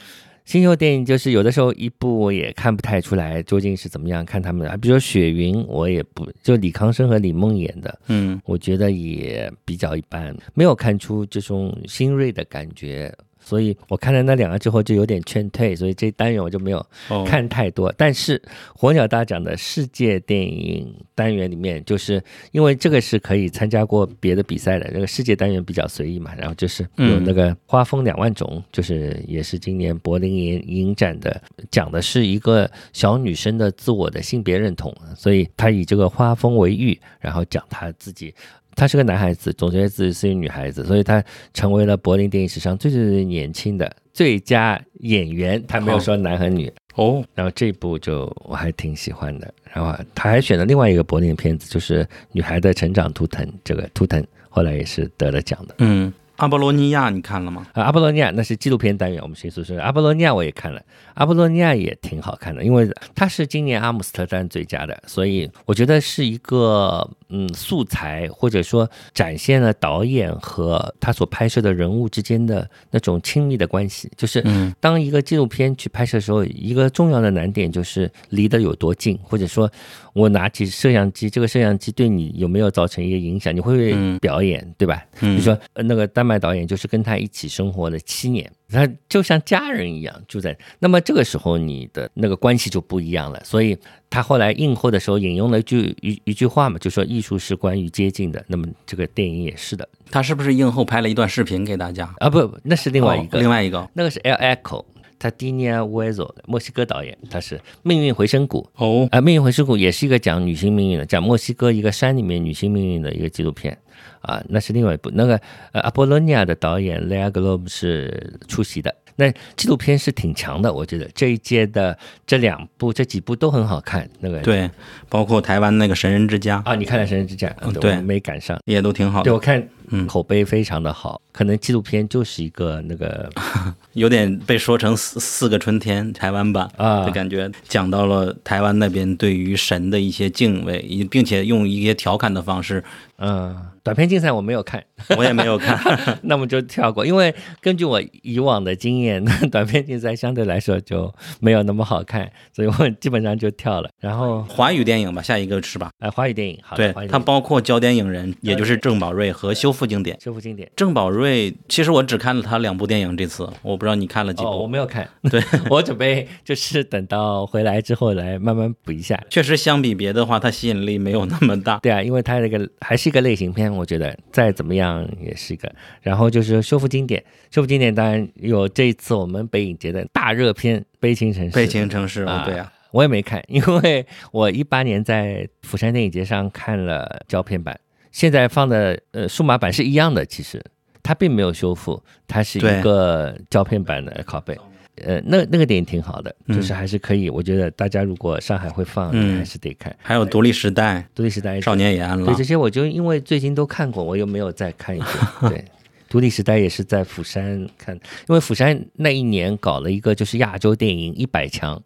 [0.49, 13.15] 新秀电影就是有的时候一部我也看不太出来究竟是怎么样，看他们的，比如说《雪云》，我也不就李康生和李梦演的，嗯，我觉得也比较一般，没有看出这种新锐的感觉。
[13.49, 16.87] 所以我看了那两个之后就有点劝退，所以这单元我就没有
[17.27, 17.91] 看太多。
[17.97, 18.41] 但是
[18.75, 26.35] 火鸟大奖的世界电影单元里面，就是因为这个是可以参加过别的比赛的，这个世界单元比较随意嘛。
[26.37, 38.35] 然后就是有那个花风两万种，就是也是今年柏林影影展的，讲的是一个小女生的自我的性别认同，所以她以这个花风为喻，然后讲她自己。
[38.79, 45.61] 她是个男孩子，总觉得自己是一个女孩子，所以他成为了柏林电影史上最最最年轻的最佳演员。
[45.67, 47.25] 他没有说男和女哦。
[47.35, 49.53] 然后这部就我还挺喜欢的。
[49.73, 55.75] 然后他还选了另外一个柏林片子，就是《女孩的成长图腾》，这个图腾后来也是得了奖的。
[55.79, 56.13] 嗯。
[56.37, 57.67] 阿波罗尼亚，你看了吗？
[57.73, 60.81] 啊，阿波罗尼亚那是纪录片单元，我们迅速说阿波罗尼亚，我也看了。
[61.15, 74.09] 阿波罗尼亚也挺好看的，因为它是今年阿姆斯特丹最佳的，所以我觉得是一个嗯素材，或者说展现了导演和他所拍摄的人物之间的那种亲密的关系。
[74.17, 74.41] 就是
[74.79, 79.69] 当一个纪录片去拍摄的时候，一个重要的难点就是离得有多近，或者说
[80.13, 83.53] 我拿起摄像机，这个摄像机对你有没有造成一个影响？
[83.53, 85.05] 你会不会表演对吧？
[85.19, 86.29] 比如说那个丹。
[86.29, 90.57] 麦导演就是跟他一起生活了七年，他就像家人一样住在。
[90.79, 93.41] 那么这个时候你的那个关系就不一样了。
[93.45, 93.77] 所以
[94.11, 98.45] 他后来映后的时候引用了一句一一句话嘛，就说艺术是关于接近的。
[98.47, 99.89] 那么这个电影也是的。
[100.11, 102.29] 他是不是映后拍了一段视频给大家啊？
[102.29, 104.85] 不，那是另外一个，另外一个，那个是 El Echo，
[105.19, 113.77] 他 Dina w e z o 墨西哥导演，他是《命运回声谷》哦，啊，《命运回声谷》也是一个讲女性命运的，讲墨西哥一个山里面女性命运的一个纪录片。
[114.21, 115.11] 啊，那是另外一部。
[115.15, 115.41] 那个
[115.73, 118.95] 呃，阿波罗尼亚的导演 Lea Globe 是出席的。
[119.21, 124.09] 那纪录片是挺强的，我觉得这一届的这两部、这几部都很好看。
[124.21, 124.71] 那个对，
[125.09, 127.49] 包括台湾那个《神人之家》啊，你看了《神人之家》？
[127.81, 129.25] 对，没赶上，也都挺好的。
[129.25, 131.21] 对我看嗯口碑非常的好。
[131.33, 133.31] 可能纪录片就是一个那个
[133.95, 142.83] 有点被说成四四个春天台湾版啊的感觉，讲到了台湾那边对于神的一些敬畏，以并且用一些调侃的方式，
[143.19, 144.83] 嗯，短片竞赛我没有看，
[145.17, 145.79] 我也没有看。
[146.23, 153.89] 那么就跳过，因为根据我以往的经验，短片竞赛相对来说就没有那么好看，所以我基本上就跳了。
[154.01, 155.91] 然后，华语电影吧，下一个是吧？
[156.01, 160.21] 哎，华语电影，好，对它包括焦点影人，也就是郑宝瑞和修复经典。
[160.21, 160.71] 修复经典。
[160.75, 164.51] 郑宝瑞，其实我只看了他两部电影，这次我不知道你看了几部。
[164.51, 169.19] 哦，我没有看，对， 我准备就是等到回来之后来慢慢补一下。
[169.31, 171.79] 确实相比别的话，它吸引力没有那么大。
[171.79, 175.73] 对啊，因为它这个还是一个类型片，我觉得再怎么样也是一个。
[176.03, 181.51] 然后就是修复经典，修复经典当然有这一次我们北影节的大热片《悲情城市》。
[181.55, 187.79] 悲情城市，啊哦，对啊，我也没看，因为我一八年在釜山电影节上看了胶片版，
[188.13, 190.63] 现在放的呃数码版是一样的，其实
[191.03, 194.59] 它并没有修复，它是一个胶片版的拷贝。
[195.05, 197.31] 呃，那那个电影挺好的，嗯就是还是可以。
[197.31, 201.59] 我觉得大家如果上海会放，还是得看《还有独立时代、独立时代》。
[201.61, 202.43] 少年也安了对这。
[202.43, 205.13] 些，我就因为最近都看过，我又没有再看一遍。
[205.53, 205.59] 对，
[206.09, 211.81] 《独立时代》也是在釜山看，因为釜山那一年搞了一个就是亚洲电影一百强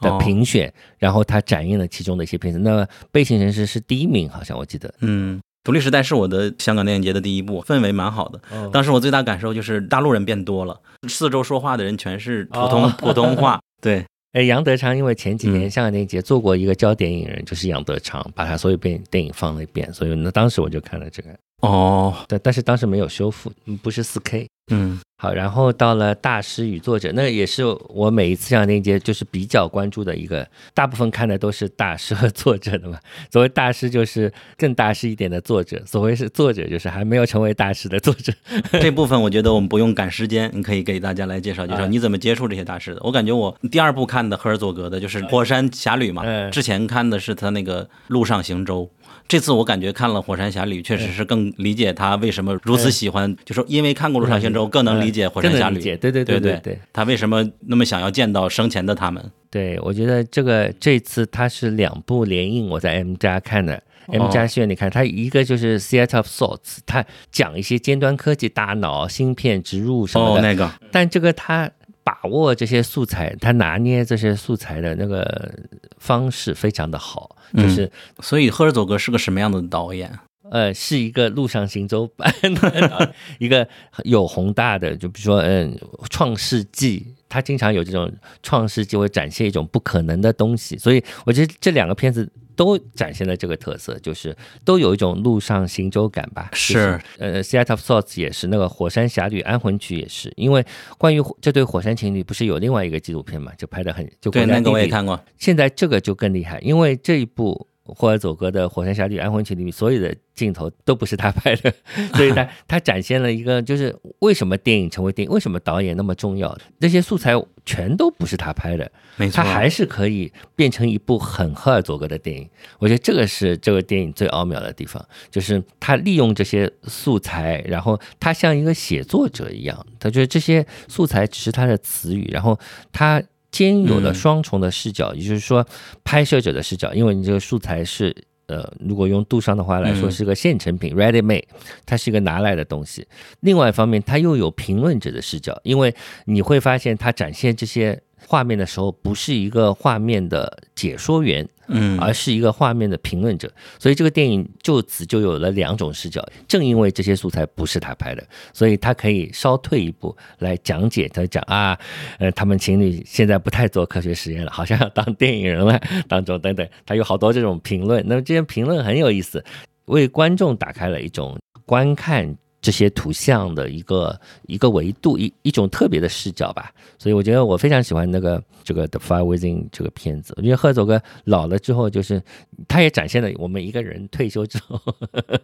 [0.00, 2.58] 的哦评选，然后他展映了其中的一些片子。
[2.58, 4.92] 那《悲情城市》是第一名，好像我记得。
[5.02, 8.40] 嗯，独立时代是我的香港电影节的第一部，氛围蛮好的。
[8.52, 13.58] 哦当时我最大感受就是大陆人变多了，四周说话的人全是普通、哦普通话。
[13.82, 21.30] 对，哎，杨德昌因为前几年嗯香港电影节做过一个焦点影人，就是杨德昌，把他所有电电影放了一遍，所以那当时我就看了这个，
[21.62, 24.46] 哦，对但是当时没有修复，嗯不是四 K。
[24.72, 32.98] 嗯好，然后到了大师与作者，那也是我每一次上链接就是比较关注的一个，大部分看的都是大师和作者的嘛。
[33.30, 38.32] 所谓大师就是更大师一点的作者，所谓是作者就是还没有成为大师的作者。
[38.82, 43.00] 这部分我觉得我们不用赶时间，你可以给大家来介绍介绍啊你怎么接触这些大师的。
[43.04, 48.82] 我感觉我第二部看的赫尔佐格的就是《火山侠侣》嘛，嗯之前看的是他那个《陆上行舟》。
[49.28, 59.22] 这次我感觉看了《火山侠侣》，确实是更理解他为什么如此喜欢，就是因为看过《陆上行舟》，更能理解《火山侠侣对对对对对他为什么那么想要见到生前的他们？
[59.50, 63.82] 对，我觉得这个这次他是两部联映，我在 M 家看的。
[64.08, 64.30] M 哦。
[64.32, 71.68] 加戏院，你看它一个就是《Theater of Thoughts》，它讲一些尖端科技、大脑、芯片植入什么哦，的，那个，但这个他
[72.06, 75.52] 把握这些素材，他拿捏这些素材的那个
[75.98, 77.90] 方式非常的好，嗯就是、
[78.20, 80.16] 所以赫尔佐格是个什么样的导演？
[80.52, 83.66] 呃，是一个路上行走版的 一个
[84.04, 85.76] 有宏大的，就比如说嗯，
[86.08, 88.08] 创世纪，他经常有这种
[88.40, 92.30] 创世纪会展现一种不可能的东西，所以我觉得这两个片子。
[92.56, 96.48] 都展现了这个特色，就是都有一种路上行舟感吧。
[96.52, 100.64] 就是呃，《Seat of Thoughts》也是那个《火山侠侣》安魂曲也是，因为
[100.98, 105.20] 关于这对火山情侣不是有另外一个纪录片嘛，就拍的很就对，那个我也看过。
[105.38, 111.72] 现在这个就更厉害，因为这一部霍尔佐格的《火山侠侣安魂曲》里面所有的镜头都不是他拍的，
[112.14, 117.32] 所以他 他展现了一个就是为什么电影成为电影，为什么导演那么重要，这些素材
[117.64, 122.48] 全都不是他拍的，没错，他还是可以变成一部很赫尔佐格的电影。
[122.78, 132.58] 我觉得这个是这个电影最奥妙的地方，就是他利用这些素材，然后他像一个写作者一样，他觉得这些素材只是他的词语，然后
[132.92, 133.22] 他
[133.56, 135.66] 兼有了嗯双重的视角，也就是说
[136.04, 138.14] 拍摄者的视角，因为你这个素材是。
[138.48, 141.42] 呃，如果用杜尚的话来说，嗯是个现成品、ready made，
[141.84, 143.04] 它是一个拿来的东西。
[143.40, 145.92] 另外一方面，它又有评论者的视角，因为
[146.26, 153.50] 你会发现，它展现这些画面的时候，不是一个画面的解说员，嗯，而是一个画面的评论者。
[153.78, 156.26] 所以这个电影就此就有了两种视角。
[156.46, 161.08] 正因为这些素材不是他拍的，所以他可以稍退一步来讲解。
[161.08, 161.78] 他讲啊，
[162.18, 168.04] 呃，他们情侣现在不太做科学实验了，好像要当电影人了， 当中等等，他有好多这种评论。
[168.06, 169.44] 那么这些评论很有意思，
[169.86, 172.36] 为观众打开了一种观看。
[172.66, 180.34] 这些图像的一个一个维度，一一种特别的视角吧，所以我觉得我非常喜欢那个这个《The Fire Within》这个片子。
[180.36, 182.20] 我觉得赫佐格老了之后，就是
[182.66, 184.80] 他也展现了我们一个人退休之后，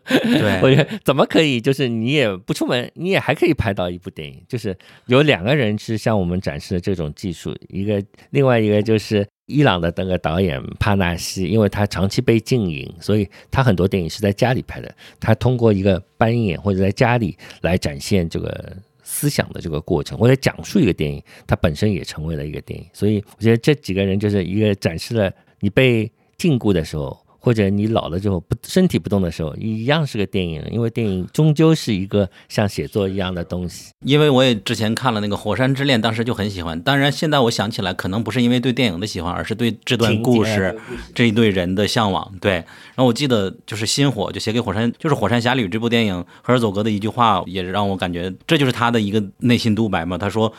[0.09, 9.25] 对 我觉得怎么可以，就是你也不出门，你也还可以拍到一部电影，就是有两个人是向我们展示了这种技术，一个另外一个就是。
[9.46, 14.94] 伊朗的那个导演帕纳西，因为他长期被禁影，所以他很多电影是在家里拍的。
[15.18, 22.87] 他通过一个扮演或者在家里来展现这个思想的这个过程，或者讲述一个电影，它本身也成为了一个电影。
[22.92, 33.90] 所以我觉得这几个人就是一个展示了你被禁锢的时候或者你老了之后不身体不动的时候，一样是个电影，因为电影终究是一个像写作一样的东西。
[34.07, 36.81] 因为我也之前看了那个《火山之恋》，当时就很喜欢。
[36.83, 40.78] 当然，现在我想起来，可能不是因为对电影的喜欢，而是对这段故事、
[41.16, 42.33] 这一对人的向往。
[42.40, 50.16] 对，然后我记得就是《心火》，就写给火山，就是《火山侠侣》这部电影，赫尔佐格的一句话，也让我感觉这就是他的一个内心独白嘛。
[50.16, 50.52] 他说：“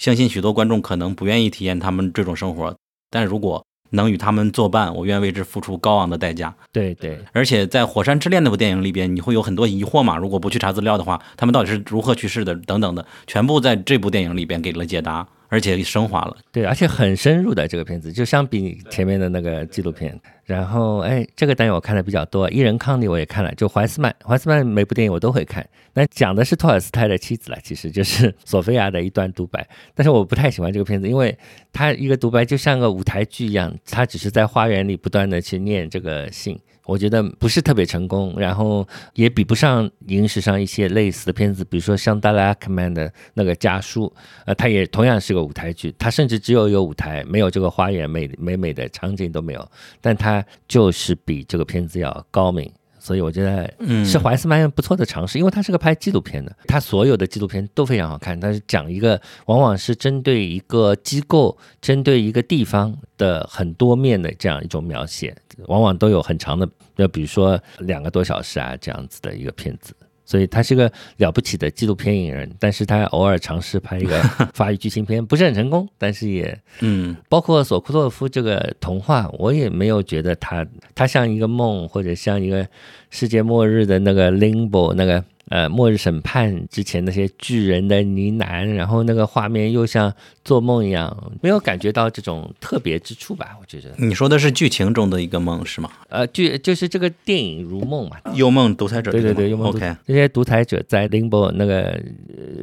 [0.00, 2.74] 相信许多观众可能不愿意体验他们这种生活，
[3.10, 6.54] 但如果……”能与他们作伴，我愿为之付出高昂的代价。
[6.72, 10.16] 对对，而且在《火山之恋》那部电影里边，你会有很多疑惑嘛？
[10.16, 12.54] 如果不去查资料的话，他们到底是如何去世的？
[12.54, 15.26] 等等的，全部在这部电影里边给了解答。
[15.50, 20.18] 而且升华了，对，而且很深入的这个片子，就相比前面的那个纪录片。
[20.44, 25.68] 然后，哎，这个单元我看的比较多，《伊人康利》我也看了，就怀斯曼，怀斯曼每部电影我都会看。
[25.92, 29.68] 那讲的是托尔斯泰的妻子了，其实就是索菲亚的一段独白。
[29.92, 31.36] 但是我不太喜欢这个片子，因为
[31.72, 36.56] 他一个独白就像个舞台剧一样，他只是在花园里不断的去念这个信。
[36.90, 44.12] 我觉得不是特别成功，然后也比不上影史上一些类似的片子，比如说像达拉克曼的那个家书，
[44.44, 52.68] 呃，它也同样是个舞台剧，它甚至只有有舞台，没有这个花园美美美的场景都没有，但它就是比这个片子要高明。
[53.00, 53.72] 所以我觉得
[54.04, 58.38] 是怀斯曼不错的尝试，因为他是个拍纪录片的，他所有的纪录片都非常好看。
[58.38, 65.34] 但是讲一个，往往是针对一个机构、针对一个地方的很多面的这样一种描写，
[65.66, 69.94] 往往都有很长的，就比如说两个多小时啊这样子的一个片子。
[70.30, 74.16] 所以他是个了不起的纪录片影人，但是他偶尔尝试拍一个
[74.54, 80.64] 法语剧情片，不是很成功，但是也嗯，包括索库洛夫这个童话，我也没有觉得他
[80.94, 82.64] 他像一个梦，或者像一个
[83.10, 85.24] 世界末日的那个 limbo 那个。
[85.48, 90.12] 呃，末日审判之前那些巨人的呢喃，然后那个画面又像
[90.44, 93.56] 做梦一样，没有感觉到这种特别之处吧？
[93.60, 95.90] 我觉得你说的是剧情中的一个梦是吗？
[96.08, 102.00] 呃，剧就是这个电影如梦嘛，幽梦独裁者对对对，幽梦 OK，这些独裁者在 Limbo 那个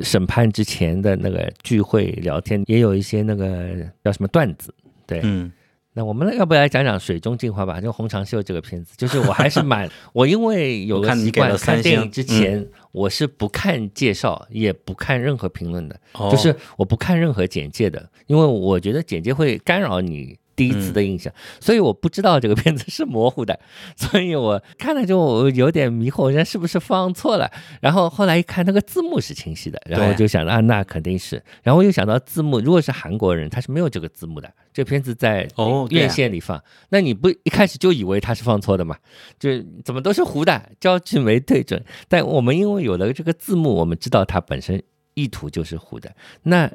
[0.02, 3.70] 审判之前的那个聚会聊天，也有一些那个
[4.04, 4.74] 叫什么段子，
[5.06, 5.52] 对，嗯。
[5.98, 7.82] 那我们要不来讲讲《水中进化》吧？
[7.82, 20.38] 就《红长袖》这个片子，就是我还是蛮 我因为有个习惯，看电影之前我是不看介绍，也不看任何评论的，就是我不看任何简介的，因为我觉得简介会干扰你。
[20.58, 23.58] 第一次的印象，所以我不知道这个片子是模糊的，
[23.96, 27.50] 所以我看了就有点迷惑，我说是不是放错了？
[27.80, 31.42] 然后后来一看那个字幕是清晰的，然后我就想啊，那肯定是。
[31.62, 34.52] 然后又想到字幕，如果是韩国人，他是没有这个字幕的。
[34.74, 35.48] 这片子在
[35.92, 38.98] 院线里放，那你不一开始就以为他是放错的嘛？
[39.40, 41.84] 就怎么都是糊的，焦距没对准。
[42.08, 44.82] 但我们因为有了这个字幕，我们知道它本身
[45.14, 46.12] 意图就是糊的。
[46.44, 46.72] 那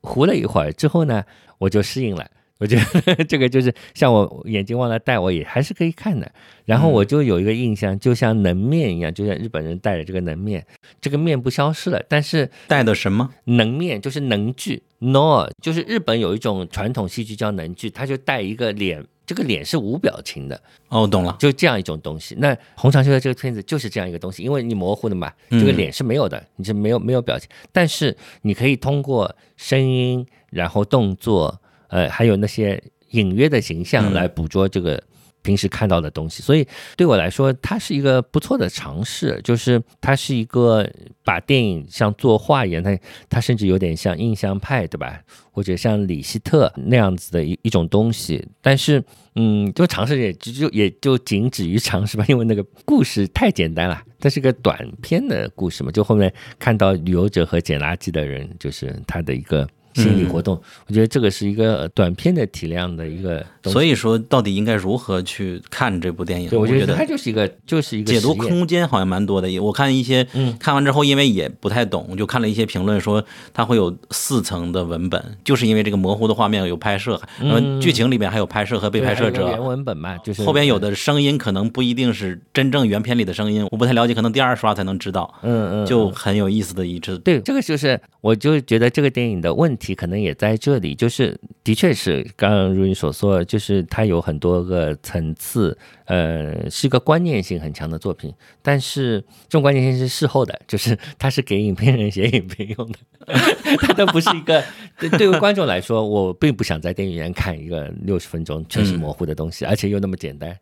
[0.00, 1.24] 糊了一会儿之后呢，
[1.58, 2.26] 我就适应了。
[2.58, 6.30] 我觉得 这个就是像我眼睛忘了戴，我也还是可以看的。
[6.64, 10.66] 然后我就有一个印象，就像能面一样，就像日本人戴的这个能面，
[11.00, 12.02] 这个面不消失了。
[12.08, 20.60] 但是戴的什么能面就是能剧，no，就是日本有一种传统戏剧叫能剧，他就戴一个脸，这个脸是无表情的。
[20.88, 22.34] 哦，懂了，就这样一种东西。
[22.38, 31.60] 那红长袖的这个片子就是这样一个东西，因为你模糊的嘛，这个脸是没有的，你是没有没有表情，但是你可以通过声音，然后动作。
[31.88, 35.02] 呃，还有那些隐约的形象来捕捉这个
[35.40, 39.40] 平时看到的东西，所以对我来说，它是一个不错的尝试。
[39.42, 40.86] 就是它是一个
[41.24, 42.98] 把电影像作画一样，它
[43.30, 45.20] 它甚至有点像印象派，对吧？
[45.50, 48.46] 或者像李希特那样子的一一种东西。
[48.60, 49.02] 但是，
[49.36, 55.90] 嗯，就尝试也就也就仅止于尝试吧，因为那个故事太简单了，它是个短篇的故事嘛。
[55.90, 59.66] 就后面看到旅游者和捡垃圾的人，就是他的一个。
[60.02, 63.44] 心理活动，我觉得这个是一个短片的体量的一个。
[63.64, 66.48] 所以说，到底应该如何去看这部电影？
[66.52, 69.58] 我觉得它就是一个，就是一个解读空间好像蛮多的。
[69.58, 70.26] 我看一些，
[70.58, 85.34] 看完之后，因为也不太懂，就看了一些评论说它会有四层的文本，就是因为这个模糊的画面有拍摄，然后剧情里面还有拍摄和被拍摄者原文本嘛，就是后边有的声音可能不一定是真正原片里的声音，我不太了解，可能第二刷才能知道。
[85.42, 87.18] 嗯嗯，就很有意思的一支。
[87.18, 98.32] 对，这个就是，我就觉得这个电影的问题可能也在这里，就是的确是刚刚如你所说，就是它有很多个层次，呃，是一个观念性很强的作品。
[98.62, 102.98] 但是这种观念性是事后的，就是它是给影评人写影评用的，
[103.80, 104.62] 它都不是一个
[104.98, 110.56] 对于观众来说，我并不想在电影院看一个六十分钟全是模糊的东西，而且又那么简单。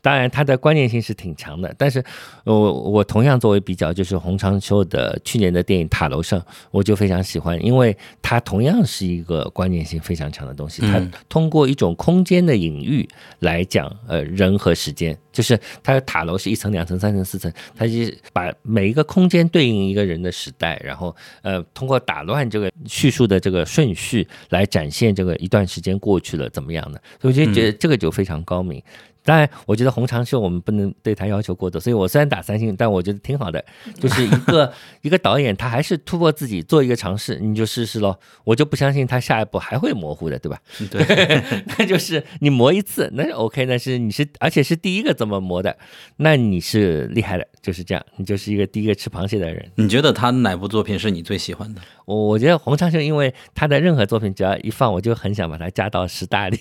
[0.00, 1.74] 当然，它的关键性是挺强的。
[1.78, 2.02] 但是，
[2.44, 10.82] 我我同样作为比较，就是洪长秋的去年的电影《塔楼上》，我就非常喜欢，因为它同样是一个关键性非常强的东西。
[10.82, 13.08] 它通过一种空间的隐喻
[13.40, 15.16] 来讲，呃，人和时间。
[15.32, 17.92] 就是它的塔楼是一层、两层、三层、四层，它就
[18.32, 28.80] 把每一个空间对应一个人的时代，然后呃，通过打乱这个叙述的这个顺序来展现这个一段时间过去了怎么样的，所以我就觉得这个就非常高明。
[29.24, 33.64] 当然，我觉得红长袖我们不能对他要求过多，所以我虽然打三星，但我觉得挺好的。
[33.98, 38.16] 就是一个 一个导演，他还是突破自己做一个尝试，你就试试喽。
[38.44, 40.60] 我就不相信他下一步还会模糊的，对吧？
[40.90, 41.42] 对，
[41.78, 45.76] 那就是你磨一次，那是 OK，那是你是而且是第一个怎么磨的，
[46.18, 49.70] 那你是厉害的，就是这样，你就是一个第一个吃螃蟹的人。
[49.76, 51.80] 你觉得他哪部作品是你最喜欢的？
[52.04, 56.58] 我我觉得洪长秀，因为他的任何作品只要一放，我就很想把它加到十大里，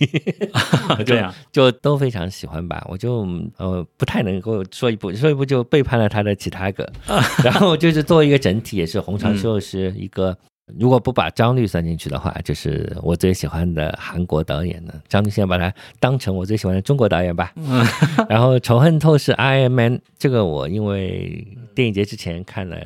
[1.06, 2.86] 这样就都非常喜欢吧。
[2.90, 3.28] 我就
[3.58, 6.90] 呃不太能够说一部，说一部就背叛了他的其他个。
[7.44, 10.38] 然后就是作为一个整体，也是洪长秀是一个，
[10.80, 14.94] 如果不把张律算进去的话，就是我最喜欢的韩国导演呢。
[15.10, 17.54] 张律先把他当成我最喜欢的中国导演吧。
[18.30, 22.78] 然后仇恨透视 I Am Man 这个我因为电影节之前看了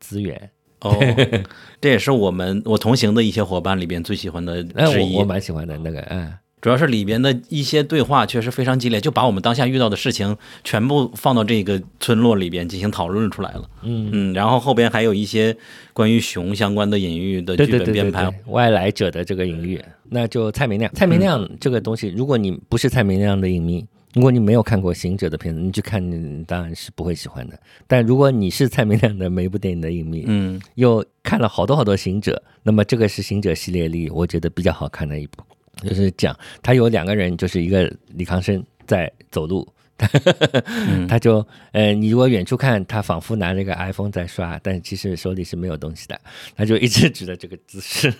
[0.00, 0.50] 资源。
[0.80, 0.96] 哦，
[1.80, 5.16] 这也是我们我同行的一些伙伴里边最喜欢的之一。
[5.16, 13.62] 我蛮喜欢的那个，嗯，主要是里边的一些对话确实非常激烈，就把我们当下遇到的事情全部放到这个村落里边进行讨论出来了。
[13.82, 15.56] 嗯嗯，然后后边还有一些
[15.92, 20.92] 关于熊相关的隐喻的剧本编排，外来者的这个隐喻，那就蔡明亮。
[20.94, 23.86] 蔡明亮这个东西，如果你不是蔡明亮的影迷。
[24.16, 27.60] 如果你没有看过《行者》的片子，你去看，你当然是不会喜欢的。
[27.86, 35.42] 但如果你是蔡明亮的每一部电影的影迷，嗯，又看了好多好多《行者》，那么这个是《行者》系列里我觉得比较好看的一部，
[35.86, 39.68] 就是讲他有两个人，就是一个李康生在走路。
[41.08, 46.20] 他就，呃，你如果远处看，他仿佛拿着个 iPhone 在刷，但其实手里是没有东西的。
[46.54, 48.12] 他就一直举着这个姿势，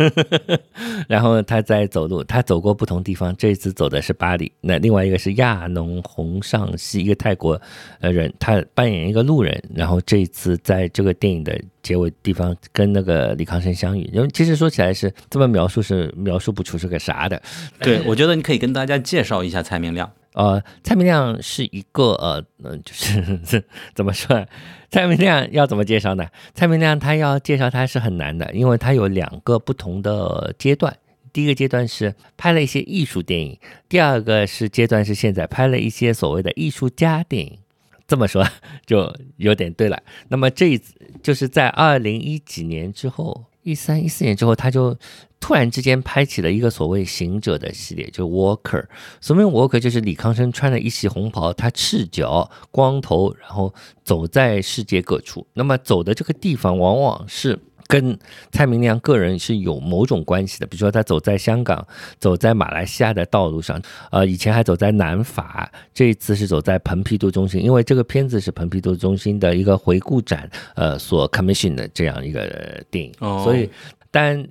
[1.07, 2.25] 然后他在走路。
[2.25, 4.51] 他走过不同地方，这一次走的是巴黎。
[4.61, 7.61] 那另外一个是亚农洪尚西，一个泰国
[8.01, 9.63] 呃人，他扮演一个路人。
[9.75, 14.09] 然后这一次在这个电影的结尾地方跟那个李康生相遇。
[14.13, 17.41] 因为其实说起来是这么描述是描述不出是个啥的。
[17.81, 20.11] 对， 我觉得你可以跟大家介绍一下蔡明亮。
[20.37, 23.65] 呃，蔡明亮是一个呃，嗯，就是
[23.95, 24.47] 怎么说？
[24.91, 26.29] 蔡明亮要怎么介绍呢？
[26.55, 30.95] 蔡明亮他要介绍他是很难的，因为他有两个不同的阶段。
[31.33, 33.59] 第一个阶段是拍了一些艺术电影，
[33.89, 37.59] 第二个是阶段是现在拍了一些所谓的艺术家电影。
[38.07, 38.47] 这么说
[38.85, 40.03] 就有点对了。
[40.29, 40.81] 那么这一
[41.23, 43.47] 就是在二零一几年之后。
[43.67, 44.97] 一三一四年之后，他就
[45.41, 48.85] 突然之间拍起了一个所谓行者的系列，就 Walker。
[49.21, 55.45] 所谓 Walker 就是李康生穿了一袭红袍，他赤脚、光头，然后走在世界各处。
[55.55, 57.59] 那么走的这个地方，往往是。
[57.87, 58.19] 跟
[58.51, 61.87] 蔡明亮个人是有某种关系的，比如说他走在香港、
[62.19, 63.81] 走在马来西亚的道路上，
[64.11, 73.71] 呃，以前还走在南法，这一次是走在蓬皮杜中心，因为这个片子是蓬皮杜中心的一个回顾展，呃，所 commission 的这样一个电影，所以，
[74.11, 74.49] 但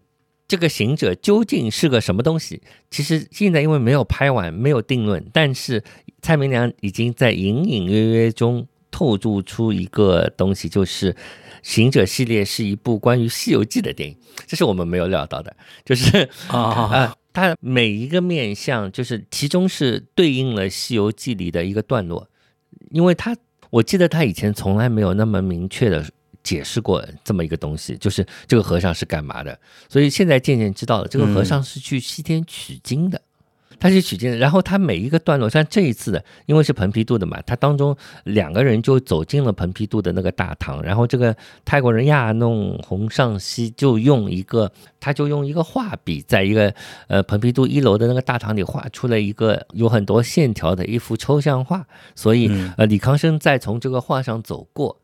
[0.48, 2.62] 这个行者究竟是个什么东西？
[2.90, 5.84] 其实现在因为没有拍完，没有定论，但是
[6.22, 11.14] 蔡明亮已经在隐隐约约中透露出一个东西，就是。
[11.66, 22.30] 行者系列是一部关于《西游记》的电影，这是我们没有料到的，就是 啊，它每一个面相，就是其中是对应了《西游记》里的一个段落，
[22.92, 23.36] 因为他
[23.72, 26.06] 我记得他以前从来没有那么明确的
[26.44, 29.60] 解释过这么一个东西，就是这个和尚是干嘛的，
[29.90, 33.20] 所以现在渐渐知道了，这个和尚是去西天取经的。
[33.80, 46.74] 他是取经的，然后他每一个段落，像这一次的，因为是蓬皮杜的嘛，他当中两个人就走进了蓬皮杜的那个大堂，然后这个泰国人亚弄洪尚熙就用一个，他就用一个画笔，在一个
[47.08, 55.00] 呃蓬皮杜一楼的那个大堂里画出了一个有很多线条的一幅抽象画，所以呃李康生再从这个画上走过，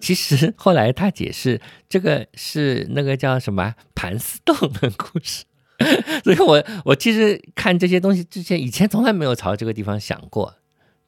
[0.00, 5.44] 其实后来他解释这个是那个叫什么盘丝洞的故事。
[6.24, 10.54] 所以，我我其实看这些东西之前，以前从来没有朝这个地方想过。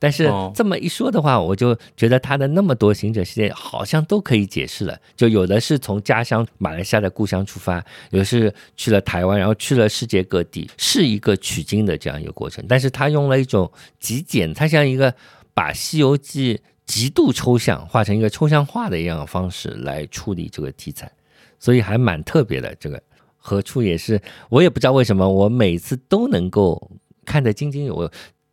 [0.00, 4.96] 但是这么一说的话，我就觉得他的那么多行者系列好像都可以解释了。
[5.16, 12.64] 就有的是从家乡马来西亚的故乡出发，有的是去了台湾，然后去了世界各地，是一个取经的这样一个过程。
[12.68, 15.12] 但是他用了一种极简，他像一个
[15.52, 16.54] 把《西游记》
[16.86, 21.10] 极度抽象化成一个抽象画的一样的方式来处理这个题材，
[21.58, 23.02] 所以还蛮特别的这个。
[23.48, 24.20] 何处也是，
[24.50, 26.92] 我也不知道为什么，我每次都能够
[27.24, 28.06] 看得津津有味。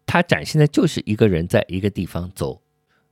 [0.05, 2.61] 他展现的就是一个人在一个地方走，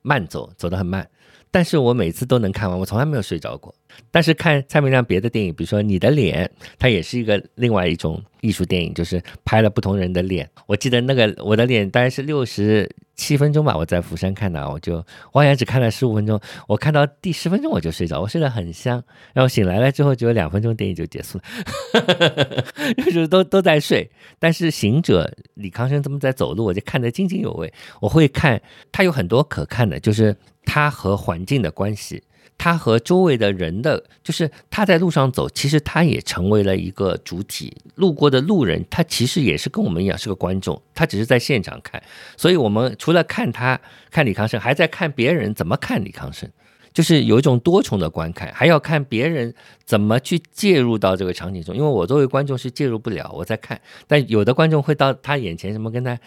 [0.01, 1.09] 慢走，走得很慢。
[1.51, 3.75] 但是我每次都能看完，我从来没有睡着过。
[4.09, 10.49] 但是看蔡明亮别的电影，比如说《你的脸》，它也是一个另外一种艺术电影，就是拍了不同人的脸。
[10.65, 14.95] 我记得那个我的脸大概是六十七分钟吧，我在釜山看的，我就
[15.31, 19.03] 我好像只看了十五分钟，我看到第十分钟我就睡着，我睡得很香。
[19.33, 22.63] 然后醒来了之后，只有两分钟电影就结束了，
[22.97, 24.09] 就是都都在睡。
[24.39, 27.71] 但是行者李康生他们在走路，我就看得津津有味。
[28.01, 28.61] 我会看
[28.91, 30.35] 他有很多可看的，就是
[30.65, 32.23] 他和环境的关系。
[32.57, 37.75] 他和周围的人的，就是他在路上走，其实他也成为了一个主体。
[37.95, 42.01] 路过的路人，他其实也是跟我们一样是个观众，他只是在现场看。
[42.37, 43.79] 所以，我们除了看他
[44.09, 46.49] 看李康生，还在看别人怎么看李康生，
[46.93, 49.53] 就是有一种多重的观看，还要看别人
[49.85, 51.75] 怎么去介入到这个场景中。
[51.75, 56.17] 因为我作为观众是介入不了，我在看，但有的观众会到他眼前，什么跟他。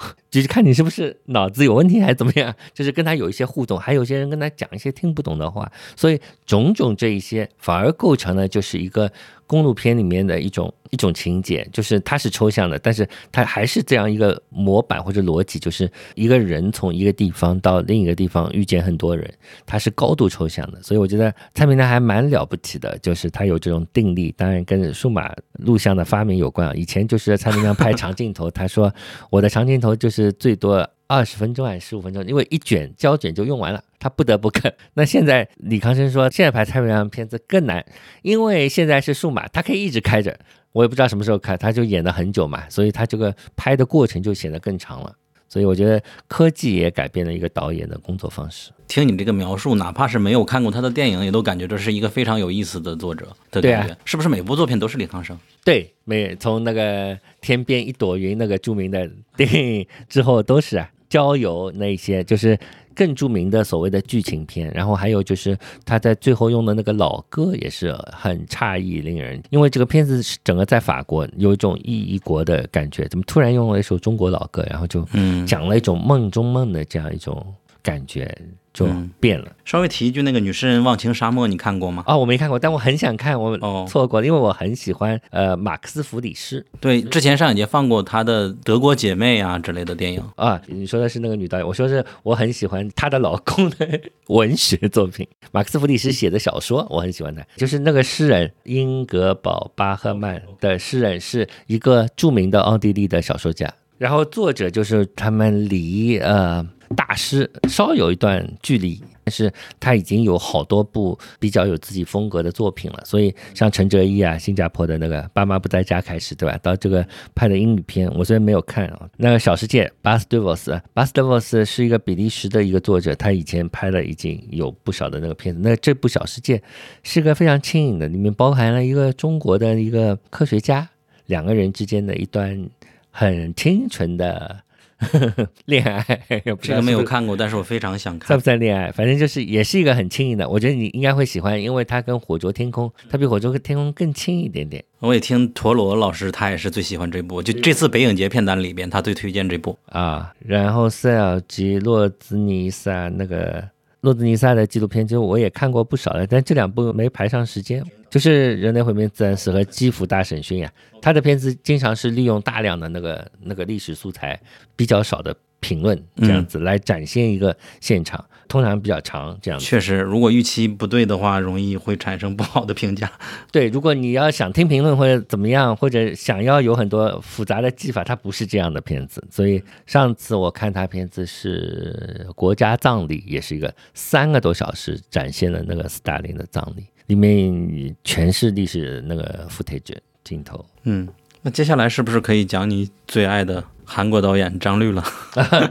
[0.30, 9.10] 就是看你是不是脑子有问题还是怎么样， 就是跟他有一些互动，还有些人跟他讲一些听不懂的话，所以种种这一些反而构成了就是一个。
[9.48, 19.28] 公路片里面的一种一种情节，就是它是抽象的，但是它还是这样一个模板或者逻辑，就是一个人从一个地方到另一个地方遇见很多人，
[19.66, 20.80] 它是高度抽象的。
[20.80, 26.74] 所以我觉得蔡明亮还蛮了不起的，就是他有这种定力，当然跟数码录像的发明有关啊。
[26.74, 28.94] 以前就是蔡明亮拍长镜头，他说
[29.30, 30.88] 我的长镜头就是最多。
[31.10, 32.22] 二十分钟还是十五分钟？
[32.26, 34.72] 因为一卷胶卷就用完了，他不得不看。
[34.94, 37.84] 那现在李康生说，现在拍太平洋片子更难，
[38.22, 40.38] 因为现在是数码，他可以一直开着，
[40.72, 45.14] 我也不知道什么时候开，他就演了很久嘛，所以他这个拍的过程就显得更长了。
[45.50, 48.70] 所以我觉得科技也改变了一个导演的工作方式。
[48.86, 53.96] 听你这个描述，哪怕是没有看过他的电影，也都感觉这是一个非常有意思的作者的感觉。
[54.04, 55.38] 是不是每部作品都是李康生？
[55.64, 60.90] 对，每从那个天边一朵云那个著名的电影之后都是啊。
[61.08, 62.58] 郊游那些就是
[62.98, 75.06] 更著名的所谓的剧情片，然后还有就是他在最后用的那个老歌也是很诧异令人，因为这个片子是整个在法国有一种异异国的感觉，怎么突然用了一首中国老歌，然后就
[75.46, 78.36] 讲了一种梦中梦的这样一种感觉。
[78.78, 79.46] 就变了。
[79.64, 82.04] 稍微提一句，那个女诗人忘情沙漠，你看过吗？
[82.06, 83.38] 啊，我没看过，但我很想看。
[83.38, 86.64] 我错过了，因为我很喜欢呃马克思·弗里斯。
[86.80, 90.60] 对，之前上影节放过他的《德国姐妹》啊之类的电影啊。
[90.66, 95.26] 你说的是那个女导演，我说是我很喜欢她的老公的文学作品。
[95.50, 97.42] 马克思·弗里斯写的小说，我很喜欢他。
[97.56, 103.72] 就是那个诗人英格堡·巴赫曼的诗人，是一个著名的奥地利的小说家。
[103.98, 106.66] 然后作者就是他们离呃。
[106.96, 113.02] 大师稍有一段距离，但是他已经有好多部比较有自己风格的作品了。
[113.04, 116.58] 所以像陈哲一啊，新加坡的那个《爸妈不在家》开始，对吧？
[116.62, 119.08] 到这个拍的英语片，我虽然没有看啊。
[119.16, 125.60] 那个《小世界》，巴斯蒂沃斯，巴斯蒂沃斯是一个比利时的一个作者，他以前拍了已经有不少的那个片子。
[125.62, 126.56] 那这部《小世界》
[127.02, 130.88] 是个非常轻盈的，里面包含了一个中国的一个科学家
[131.26, 132.68] 两个人之间的一段
[133.10, 134.60] 很清纯的。
[135.66, 136.20] 恋爱
[136.60, 138.28] 这个没有看过，但是我非常想看。
[138.28, 138.90] 在不在恋爱？
[138.90, 144.84] 反正就是也是一个很轻盈的，我觉得你应该会喜欢，因为它跟《火灼天空》，它比《火灼天空》更轻一点点。
[145.00, 150.32] 我也听陀螺老师，他也是最喜欢这部，就这次北影节片单里边，他最推荐这部啊。
[150.40, 153.64] 然后塞尔吉洛兹尼萨那个
[154.00, 157.84] 洛兹尼萨的纪录片，其实我也看过不少了，但这两部没排上时间。
[158.10, 160.72] 就是《人类毁灭自然史》和《基辅大审讯》呀，
[161.02, 164.40] 他的片子经常是利用大量的那个那个历史素材，
[164.74, 169.60] 比较少的评论这样子来展现一个现场，通常比较长这样。
[169.60, 173.10] 确实，如果预期不对的话，容易会产生不好的评价。
[173.52, 179.22] 对，如果你要想听评论或者怎么样，或者想要有很多复杂的技法，它不是这样的片子。
[179.30, 186.84] 所以上次我看他片子是《国家葬礼》，也是一个三个多小时展现了那个斯大林的葬礼。
[187.06, 190.64] 里面全是历史那个 footage 镜头。
[190.82, 191.08] 嗯，
[191.40, 195.02] 那接下来是不是可以讲你最爱的韩国导演张律了？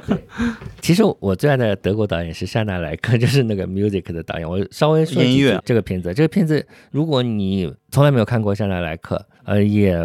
[0.81, 4.49] 其实我最爱的德国导演是夏纳莱克，就是那个 music 的导演。
[4.49, 9.95] 我稍微说音乐这个片子，这个片子如果你从来没有看过夏纳莱克，呃，也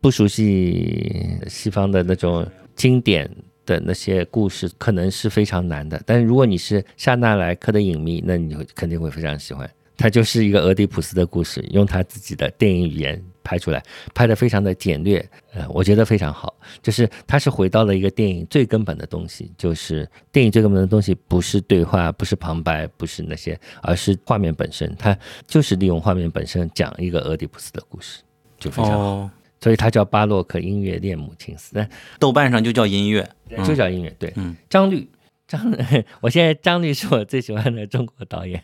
[0.00, 3.30] 不熟悉西方的那种经典
[3.66, 6.02] 的那些故事，可能是非常难的。
[6.06, 9.70] 但是如果你是夏纳莱克的影迷，那你会肯定会非常喜欢。
[9.94, 13.82] 他就是一个俄狄浦斯的故事，用他自己的电影语言拍出来，
[14.14, 15.24] 拍的非常的简略，
[15.54, 16.54] 呃，我觉得非常好。
[16.82, 24.94] 就是他是回到了一个电影最根本的东西，就是电影最根本的东西不是对话，不是旁白，不是那些，而是画面本身。
[24.96, 25.16] 他
[25.46, 28.22] 就是利用画面本身讲一个俄狄浦斯的故事，
[28.58, 29.30] 就非常好。
[29.60, 31.86] 所以它叫巴洛克音乐恋母情思，
[32.18, 33.28] 豆瓣上就叫音乐，
[33.64, 34.12] 就叫音乐。
[34.18, 35.08] 对，嗯张律。
[35.52, 35.70] 张，
[36.22, 38.62] 我现在张律是我最喜欢的中国导演，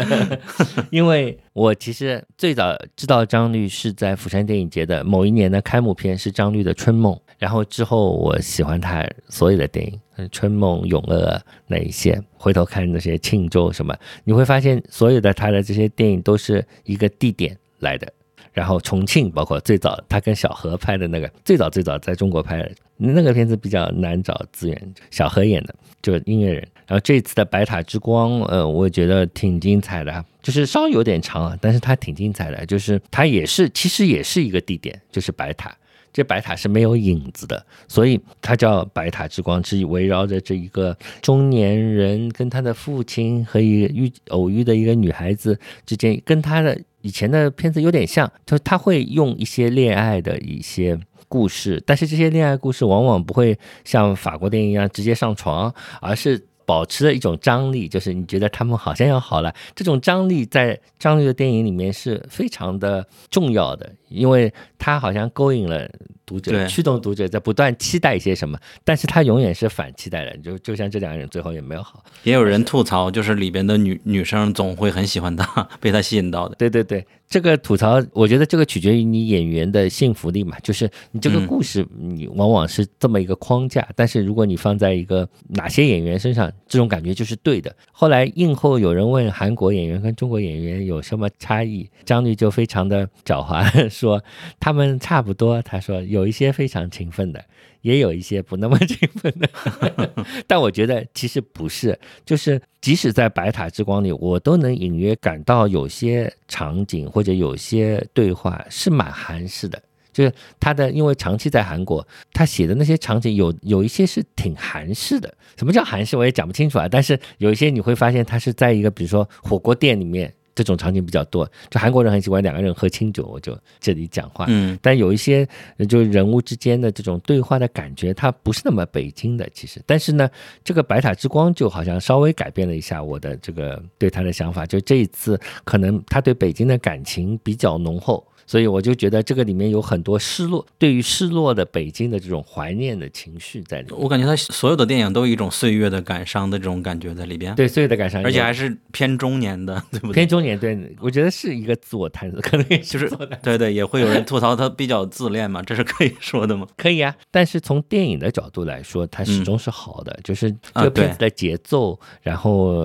[0.92, 9.98] 因为我其实最早知道张律是在釜山电影节的某一年的开幕片是张律的《春梦》，然后之后我喜欢他所有的电影，
[10.30, 18.12] 《春梦》《永乐》那一些，回头看那些庆州什么，你会发现所有的他的这些电影都是一个地点来的。
[18.54, 26.66] 然后重庆，包括最早他跟小何拍的那个，最早最早在中国拍的那个片子比较难找资源，小何演的，就是音乐人。
[26.86, 35.74] 然后这次的《白塔之光》，呃，我觉得挺精彩的，就是稍微有点长啊，但是它挺精彩的，就是它也是其实也是一个地点，就是白塔。
[36.12, 50.98] 这白塔是没有影子的，所以它叫白塔之光，是围绕着这一个中年人跟他的父亲和一遇偶遇的一个女孩子之间，跟他的以前的片子有点像，就是他会用一些恋爱的一些
[51.28, 56.46] 故事，但是这些恋爱故事往往不会像法国电影一样直接上床，而是。
[56.66, 65.88] 保持了一种张力，就是你觉得他们好像要好了，这种张力在张律的电影里面是非常的重要的，因为他好像勾引了。
[66.26, 72.02] 读者驱动读者在不断期待一些什么，但是他永远是反期待的，就就像这两个人最后也没有好。
[72.22, 76.54] 也有人吐槽，就是里边的女女生总会很喜欢他， 被他吸引到的。
[76.54, 87.70] 对对对，这个吐槽，我觉得这个取决于你演员的信服力嘛，就是你这个故事你往往是这么一个框架，但是如果你放在一个哪些演员身上，这种感觉就是对的。
[87.92, 93.62] 后来映后有人问韩国演员跟中国演员有什么差异，张律就非常的狡猾
[94.04, 94.22] 说
[94.60, 95.94] 他们差不多，他说。
[96.02, 97.42] 有一些非常勤奋的，
[97.80, 99.48] 也有一些不那么勤奋的，
[100.46, 109.82] 但我觉得其实不是，就是即使在白塔之光里，我都能隐约感到有些场景或者有些对话是蛮韩式的，
[110.12, 115.32] 就是他的因为长期在韩国，他写的那些场景有有一些是挺韩式的。
[115.56, 116.86] 什么叫韩式，我也讲不清楚啊。
[116.86, 120.32] 但是有一些你会发现，他是在一个比如说火锅店里面。
[120.54, 124.46] 这种场景比较多，就韩国人很喜欢两个人喝清酒，我就这里讲话。
[124.48, 125.46] 嗯，但有一些
[125.88, 129.80] 就人物之间的这种对话的感觉，它不是那么北京的，其实。
[129.86, 130.30] 但是呢，
[130.62, 138.24] 这个白塔之光就好像稍微改变了一下我的这个对他的想法，就这一次可能他对北京的感情比较浓厚。
[138.46, 143.98] 所以我就觉得这个里面有很多失落，对于失落的北京的这种怀念的情绪在里面。
[143.98, 147.54] 我感觉他所有的电影都有一种岁月的感伤的这种感觉在里边。
[147.54, 150.12] 对，岁月的感伤，而且还是偏中年的，对不对？
[150.14, 153.10] 偏中年，对，我觉得是一个自我探索，可能就是
[153.42, 156.66] 对对，也会有人吐槽他比较自恋嘛，这是可以说的吗？
[156.76, 162.84] 可以啊，但是从电影的角度来说，它始终是好的，就是这个片子的节奏，然后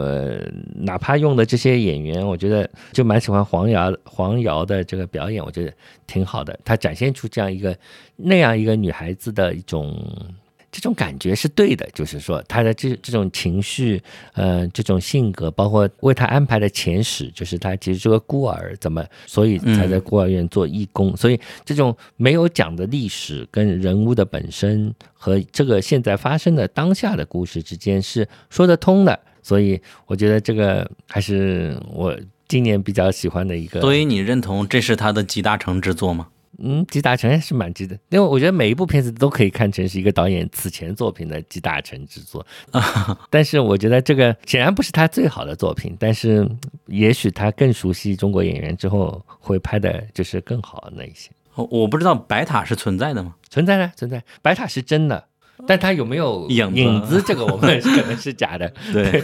[0.76, 5.44] 哪怕用的这些演员，我觉得就蛮喜欢黄瑶黄瑶的这个表演。
[5.50, 5.74] 我觉得
[6.06, 7.76] 挺好的，他展现出这样一个
[8.16, 10.00] 那样一个女孩子的一种
[10.72, 14.00] 这种感觉是对的，就是说她的这这种情绪，
[14.34, 32.16] 呃，这种性格，包括为她安排的前史，就是她其实是个孤儿，怎么所以才在孤儿院做义工，所以这种没有讲的历史跟人物的本身和这个现在发生的当下的故事之间是说得通的，所以我觉得这个还是我。
[32.50, 36.28] 今年比较喜欢的一个，所以你认同这是他的集大成之作吗？
[36.62, 42.46] 嗯，集大成是蛮值的，因为我觉得每一部片子都可以看成是一个导演此前作品的集大成之作。
[43.32, 46.46] 但是我觉得这个显然不是他最好的作品，但是
[46.88, 51.30] 也许他更熟悉中国演员之后会拍的就是更好的那一些。
[51.56, 53.36] 我不知道白塔是存在的吗？
[53.50, 54.22] 存在的，存在。
[54.42, 55.24] 白塔是真的，
[55.66, 57.24] 但他有没有影影子？
[57.26, 58.68] 这个我们可能是假的。
[58.92, 59.24] 对。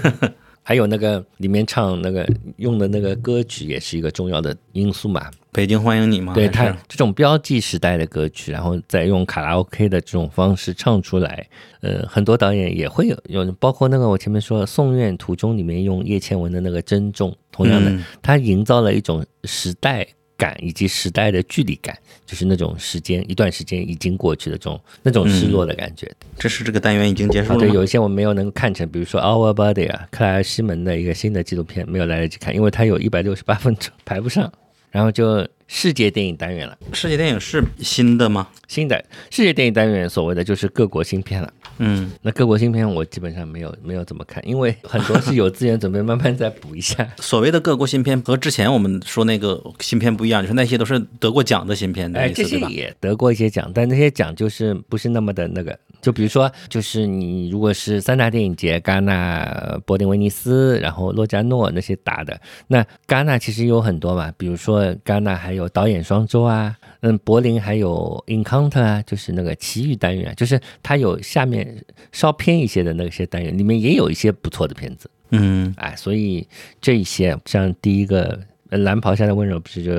[0.68, 5.30] 还有那个里面唱那个用的那个歌曲也是一个重要的因素嘛？
[5.51, 6.34] 北京欢迎你吗？
[6.34, 11.47] 对他这种标记时代的歌曲，然后再用卡拉 OK 的这种方式唱出来，
[11.82, 20.07] 呃，很多导演也会有有，包括那个我前面说《送院途中》里面用叶倩文的那个珍重，同样的，他营造了一种时代。
[20.38, 26.11] 感以及时代的距离感，就是那种时间一段时间已经过去的这种那种失落的感觉。
[26.38, 27.59] 这是这个单元已经结束了。
[27.59, 34.51] 对，有一些我没有能看成，比如说《Our Body》啊，克莱尔西门的一个新的纪录片，没有来得及看，因为它有一百六十八分钟排不上，
[34.91, 35.47] 然后就。
[35.68, 38.47] 世界电影单元了，世界电影是新的吗？
[38.68, 41.51] 新的世界电影单元，所谓的就是各国新片了。
[41.78, 47.05] 嗯，那各国新片我基本上没有没有怎么看，因为很多是有资源准备慢慢再补一下。
[47.20, 52.70] 所谓的各国新片和之前我们说那个新片不一样，就是那些都是得过奖的新片的意思，对吧？
[52.70, 55.78] 也得过一些奖，但那些奖就是不是那么的那个。
[56.01, 76.47] 就比如说，就是你如果是三大电影节，戛纳、柏林、威尼斯，然后洛迦诺那些打的，那戛纳其实有很多嘛，比如说戛纳还有导演双周啊，嗯，柏林还有 Encounter 啊，就是那个奇遇单元，就是它有下面稍偏一些的那些单元，里面也有一些不错的片子，嗯，哎，所以
[76.80, 78.39] 这一些像第一个。
[78.70, 79.91] 蓝袍下的温柔不是就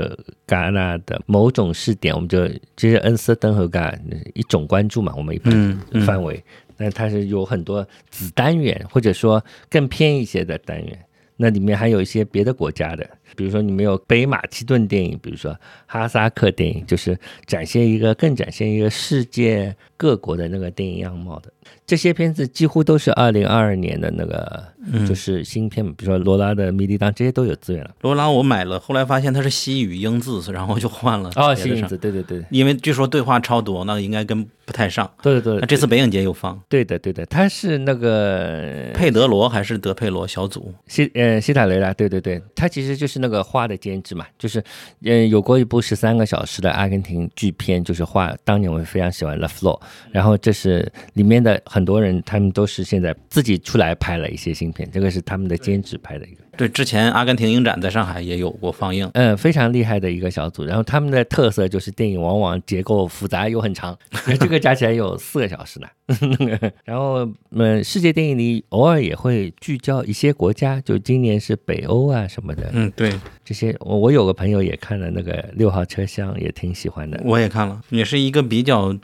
[0.46, 3.96] 戛纳的某种试点，我们就就是恩斯登和戛
[4.34, 6.44] 一种关注嘛，我们一般范围，
[6.76, 10.98] 那它是有很多子单元，或者说更偏一些的单元，
[11.36, 15.54] 那里面还有一些别的国家的，比如说你们有北马其顿电影，比如说
[15.86, 21.52] 哈萨克电影，就是展现一个更展现一个世界各国的那个电影样貌的。
[21.86, 24.64] 这些片子几乎都是二零二二年的那个，
[25.06, 27.90] 就是新片，比如说罗拉的《迷离当》，这些都有资源了。
[28.00, 31.30] 罗拉我买了，后来发现它是西语英字， 然后就换了。
[31.36, 32.44] 哦，西语字，对对对。
[32.50, 35.08] 因为据说对话超多，那应该跟不太上。
[35.22, 35.60] 对对对。
[35.60, 36.60] 那这次北影节有放。
[36.68, 40.74] 对的对的，他是那个佩德罗还是德佩罗小组？
[40.88, 44.60] 西呃西塔雷拉，对对对，他其实就是那个画的监制嘛，就是
[45.02, 49.78] 嗯有过一部十三个小时的阿根廷剧片，就是画当年我非常喜欢《The Floor》，
[50.10, 51.62] 然后这是里面的。
[51.76, 56.42] 很多人他们都是现在自己出来拍了一些新片，这个是他们的兼职拍的一个。
[56.56, 60.64] 对，之前阿根廷影展在上海也有过放映，嗯，非常厉害的一个小组。
[60.64, 63.96] 然后他们的特色就是电影往往结构复杂又很长，
[64.38, 65.86] 这个加起来有四个小时呢。
[66.84, 72.70] 然后，嗯，世界电影里偶尔也会聚焦一些国家，就今年是北欧啊什么的。
[72.72, 73.12] 嗯，对，
[73.44, 77.20] 这些我我有个朋友也看了那个六号车厢，也挺喜欢的。
[77.24, 78.96] 我也看了，也是一个比较，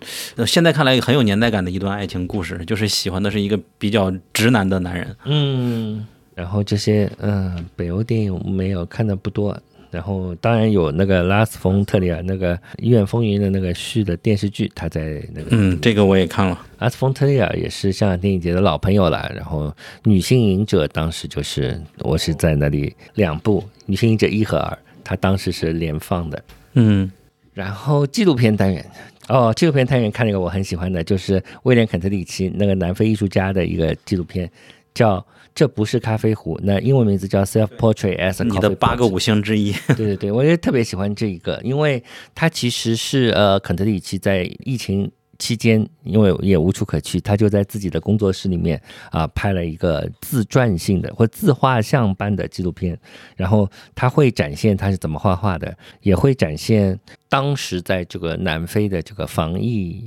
[0.47, 5.17] 现在看来很有年代感的一段爱情故事，就是喜欢的是一个比较直男的男人。
[5.25, 6.07] 嗯。
[6.35, 9.57] 然后这些嗯，北欧电影没有看的不多。
[9.91, 16.59] 然后当然有那个拉斯冯特里尔那个《医院风云》的那个续的电视剧，他在那个嗯，这个我也看了。
[16.79, 19.31] 拉斯冯特里尔也是香港电影节的老朋友了。
[19.37, 19.67] 然后
[20.05, 26.43] 《女性影者》当时就是我是在那里两部《女性影者》一和二，他当时是连放的。
[26.73, 27.13] 嗯，
[27.53, 28.91] 然后纪录片单元
[29.29, 34.51] 哦，纪录片单元看了一个我很喜欢的，就是威廉肯特里奇那个南非艺术家的一个纪录片，
[34.95, 35.23] 叫。
[35.55, 39.73] 这不是咖啡壶，那英文名字叫 Self Portrait as 你的八个五星之一。
[39.89, 42.03] 对对对，我也特别喜欢这一个，因为
[42.35, 48.81] 它其实是呃肯特里奇在疫情期间，因为也无处可去，他就在自己的工作室里面
[49.11, 52.99] 啊拍了一个自传性的或自画像般的纪录片，
[53.37, 56.99] 然后他会展现他是怎么画画的，也会展现
[57.29, 60.03] 当时在这个南非的这个防疫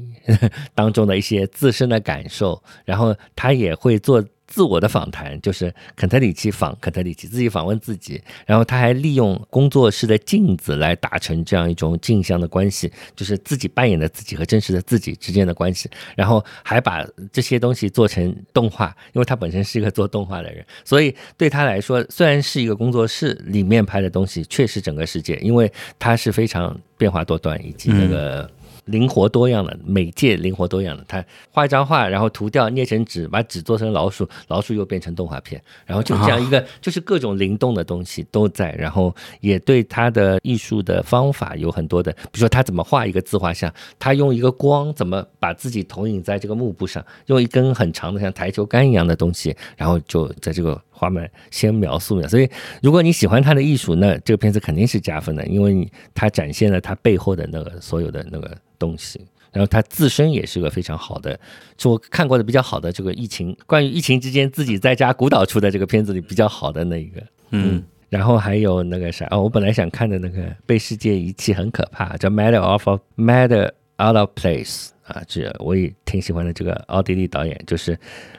[0.74, 4.26] 当中的一些自身的感受，然后他也会做。
[4.56, 28.50] 自我的访谈就是肯特里奇访肯特里奇自己访问自己，然后他还利用工作室的镜子来达成这样一种镜像的关系，就是自己扮演的自己和真实的自己之间的关系，然后还把这些东西做成动画，因为他本身是一个做动画的人，所以对他来说，虽然是一个工作室里面拍的东西，确实整个世界，因为他是非常变化多端以及那个。
[28.86, 50.80] 灵活多样的媒介，灵活多样的，他画一张画，然后涂掉捏成纸，把纸做成老鼠，老鼠又变成动画片，然后就这样一个， 就是各种灵动的东西都在，然后也对他的艺术的方法有很多的，比如说他怎么画一个自画像，他用一个光怎么把自己投影在这个幕布上，用一根很长的像台球杆一样的东西，然后就在这个。
[50.98, 52.50] 画面先描述的，所以
[52.82, 59.20] 如果你喜欢他的艺术，那这个片子肯定是加分的，因为他展现了他背后的那个所有的那个东西，
[59.52, 61.38] 然后他自身也是个非常好的，
[61.78, 72.88] 是我看过的比较好的这个疫情关于疫情之间自己在家孤岛出的这个片子里比较好的那一个，嗯，然后还有那个啥哦，我本来想看的那个被世界遗弃很可怕，叫 Matter of
[73.18, 74.90] Matter Out of Place。
[75.06, 76.52] 啊，这我也挺喜欢的。
[76.52, 77.94] 这个奥地利导演就是，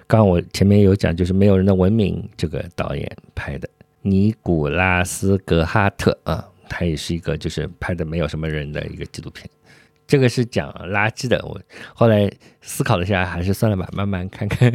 [0.09, 3.69] 刚刚我前面有讲，就是《没有人的文明》这个导演拍的，
[4.03, 9.49] 尼古拉斯·格哈特啊，他也是一个就是拍的没有什么人的一个纪录片。
[10.09, 11.41] 这个是讲垃圾的。
[11.47, 11.61] 我
[11.95, 12.29] 后来
[12.63, 14.73] 思考了一下，还是算了吧，慢慢看看。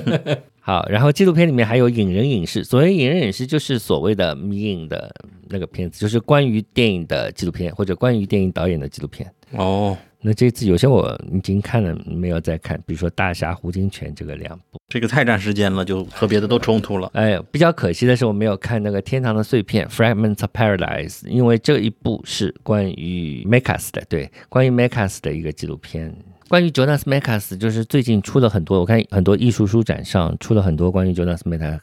[0.60, 5.14] 好，然后纪录片里面还有影人影视，所谓影人影视就是所谓的迷影的
[5.48, 9.32] 那个片子，就是关于电影的纪录片或者关于电影导演的纪录片。
[9.52, 9.96] 哦。
[10.24, 17.10] 那这次有些我已经看了，没有再看，比如说《大侠胡金铨》这个两部，这个太占时间了，就和别的都冲突了。
[17.14, 26.14] 哎，比较可惜的是我没有看那个《天堂的碎片》（Fragments of Paradise），因为这一部是关于 Mekas 的，对，关于 Mekas 的一个纪录片。
[26.52, 31.38] 关于 Jonas Mekas，就是最近出了很多，我看很多艺术书展上出了很多关于 Jonas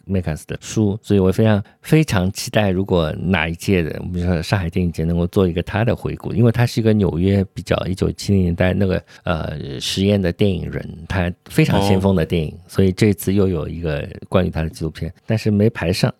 [0.05, 16.13] Mekas 的书，所以我非常非常期待，如果哪一届的，比如说上海电影节能够做一个他的回顾，因为他是一个纽约比较一九七零年代那个呃实验的电影人，他非常先锋的电影，所以这次又有一个关于他的纪录片，但是没排上。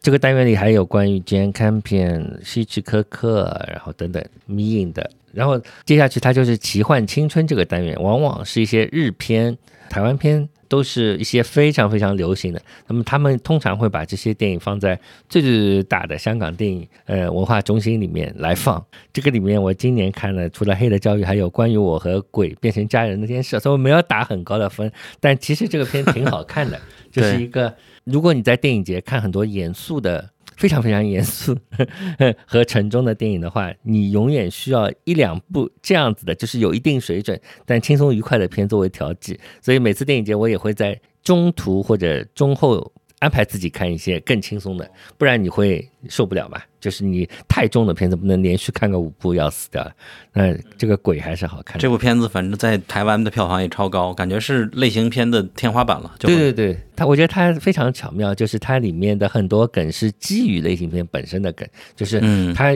[0.00, 5.08] 这个单元里还有关于 Jane Campion、希区柯克，然后等等迷影的。
[5.32, 9.56] 然后接下去它就是奇幻青春这个单元，往往是一些日片、
[9.88, 12.60] 台湾片，都是一些非常非常流行的。
[12.86, 14.98] 那么他们通常会把这些电影放在
[15.28, 18.84] 最最最大的香港电影呃文化中心里面来放。
[19.12, 24.90] 这个里面我今年看了，除了《黑的教育》，还有关于我和鬼变成家人那件事，所以我没有打很高的分。
[25.20, 26.80] 但其实这个片挺好看的，
[27.12, 27.74] 就是一个
[28.04, 30.30] 如果你在电影节看很多严肃的。
[30.58, 31.56] 非常非常严肃
[32.44, 39.38] 和沉重的电影的话，你永远需要一两部这样子的，就是有一定水准但轻松愉快的片作为调剂。
[39.62, 42.92] 所以每次电影节我也会在中途或者中后。
[43.20, 46.64] 安排自己看一些更轻松的，不然你会受不了吧？
[46.80, 49.92] 就是你太重的片子不能连续看个五部要死掉了。
[50.32, 51.78] 那这个鬼还是好看。
[51.78, 56.14] 这部片子反正在台湾的票房也超高，感觉是类型片的天花板了。
[56.20, 62.20] 对对对，它我觉得它非常巧妙，就是它里面的很多梗是基于类型片本身的梗，就是
[62.54, 62.72] 它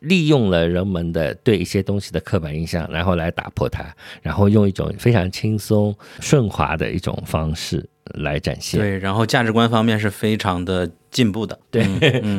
[0.00, 3.84] 利用了人们的对一些东西的刻板印象，然后来打破它，
[4.22, 7.86] 然后用一种非常轻松顺滑的一种方式。
[8.14, 8.80] 来展现。
[8.80, 11.86] 对，然后价值观方面是非常的进步的，对，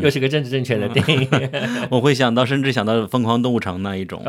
[0.02, 1.30] 又是个政治正确的电影。
[1.90, 4.22] 我会想到，甚至想到《疯狂动物城》那一种，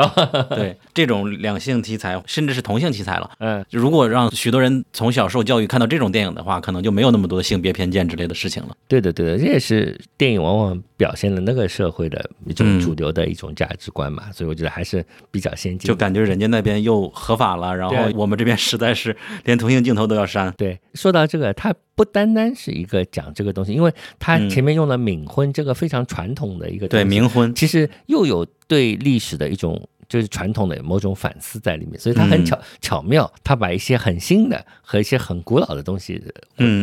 [0.50, 3.28] 对，这种两性题材，甚至是同性题材了。
[3.40, 8.76] 嗯，如果让许多人从小受教育看到这种电影的话，可能就没有那么多的性别偏见之类的事情了。
[8.86, 14.24] 对的，对的，这也是电影往往表现了那个社会的一种主流的一种价值观嘛。
[14.32, 15.88] 所以我觉得还是比较先进。
[15.88, 20.54] 就感觉人家那边又合法了，然后我们这边实在是连同性镜头都要删。
[20.56, 21.24] 对，说到。
[21.26, 36.22] 这个它不单单是一个讲这个东西，因为它前面用了冥婚这个非常传统的一个对冥婚，其实又有对历史的一种就是传统的某种反思在里面，所以它很巧巧妙，它把一些很新的和一些很古老的东西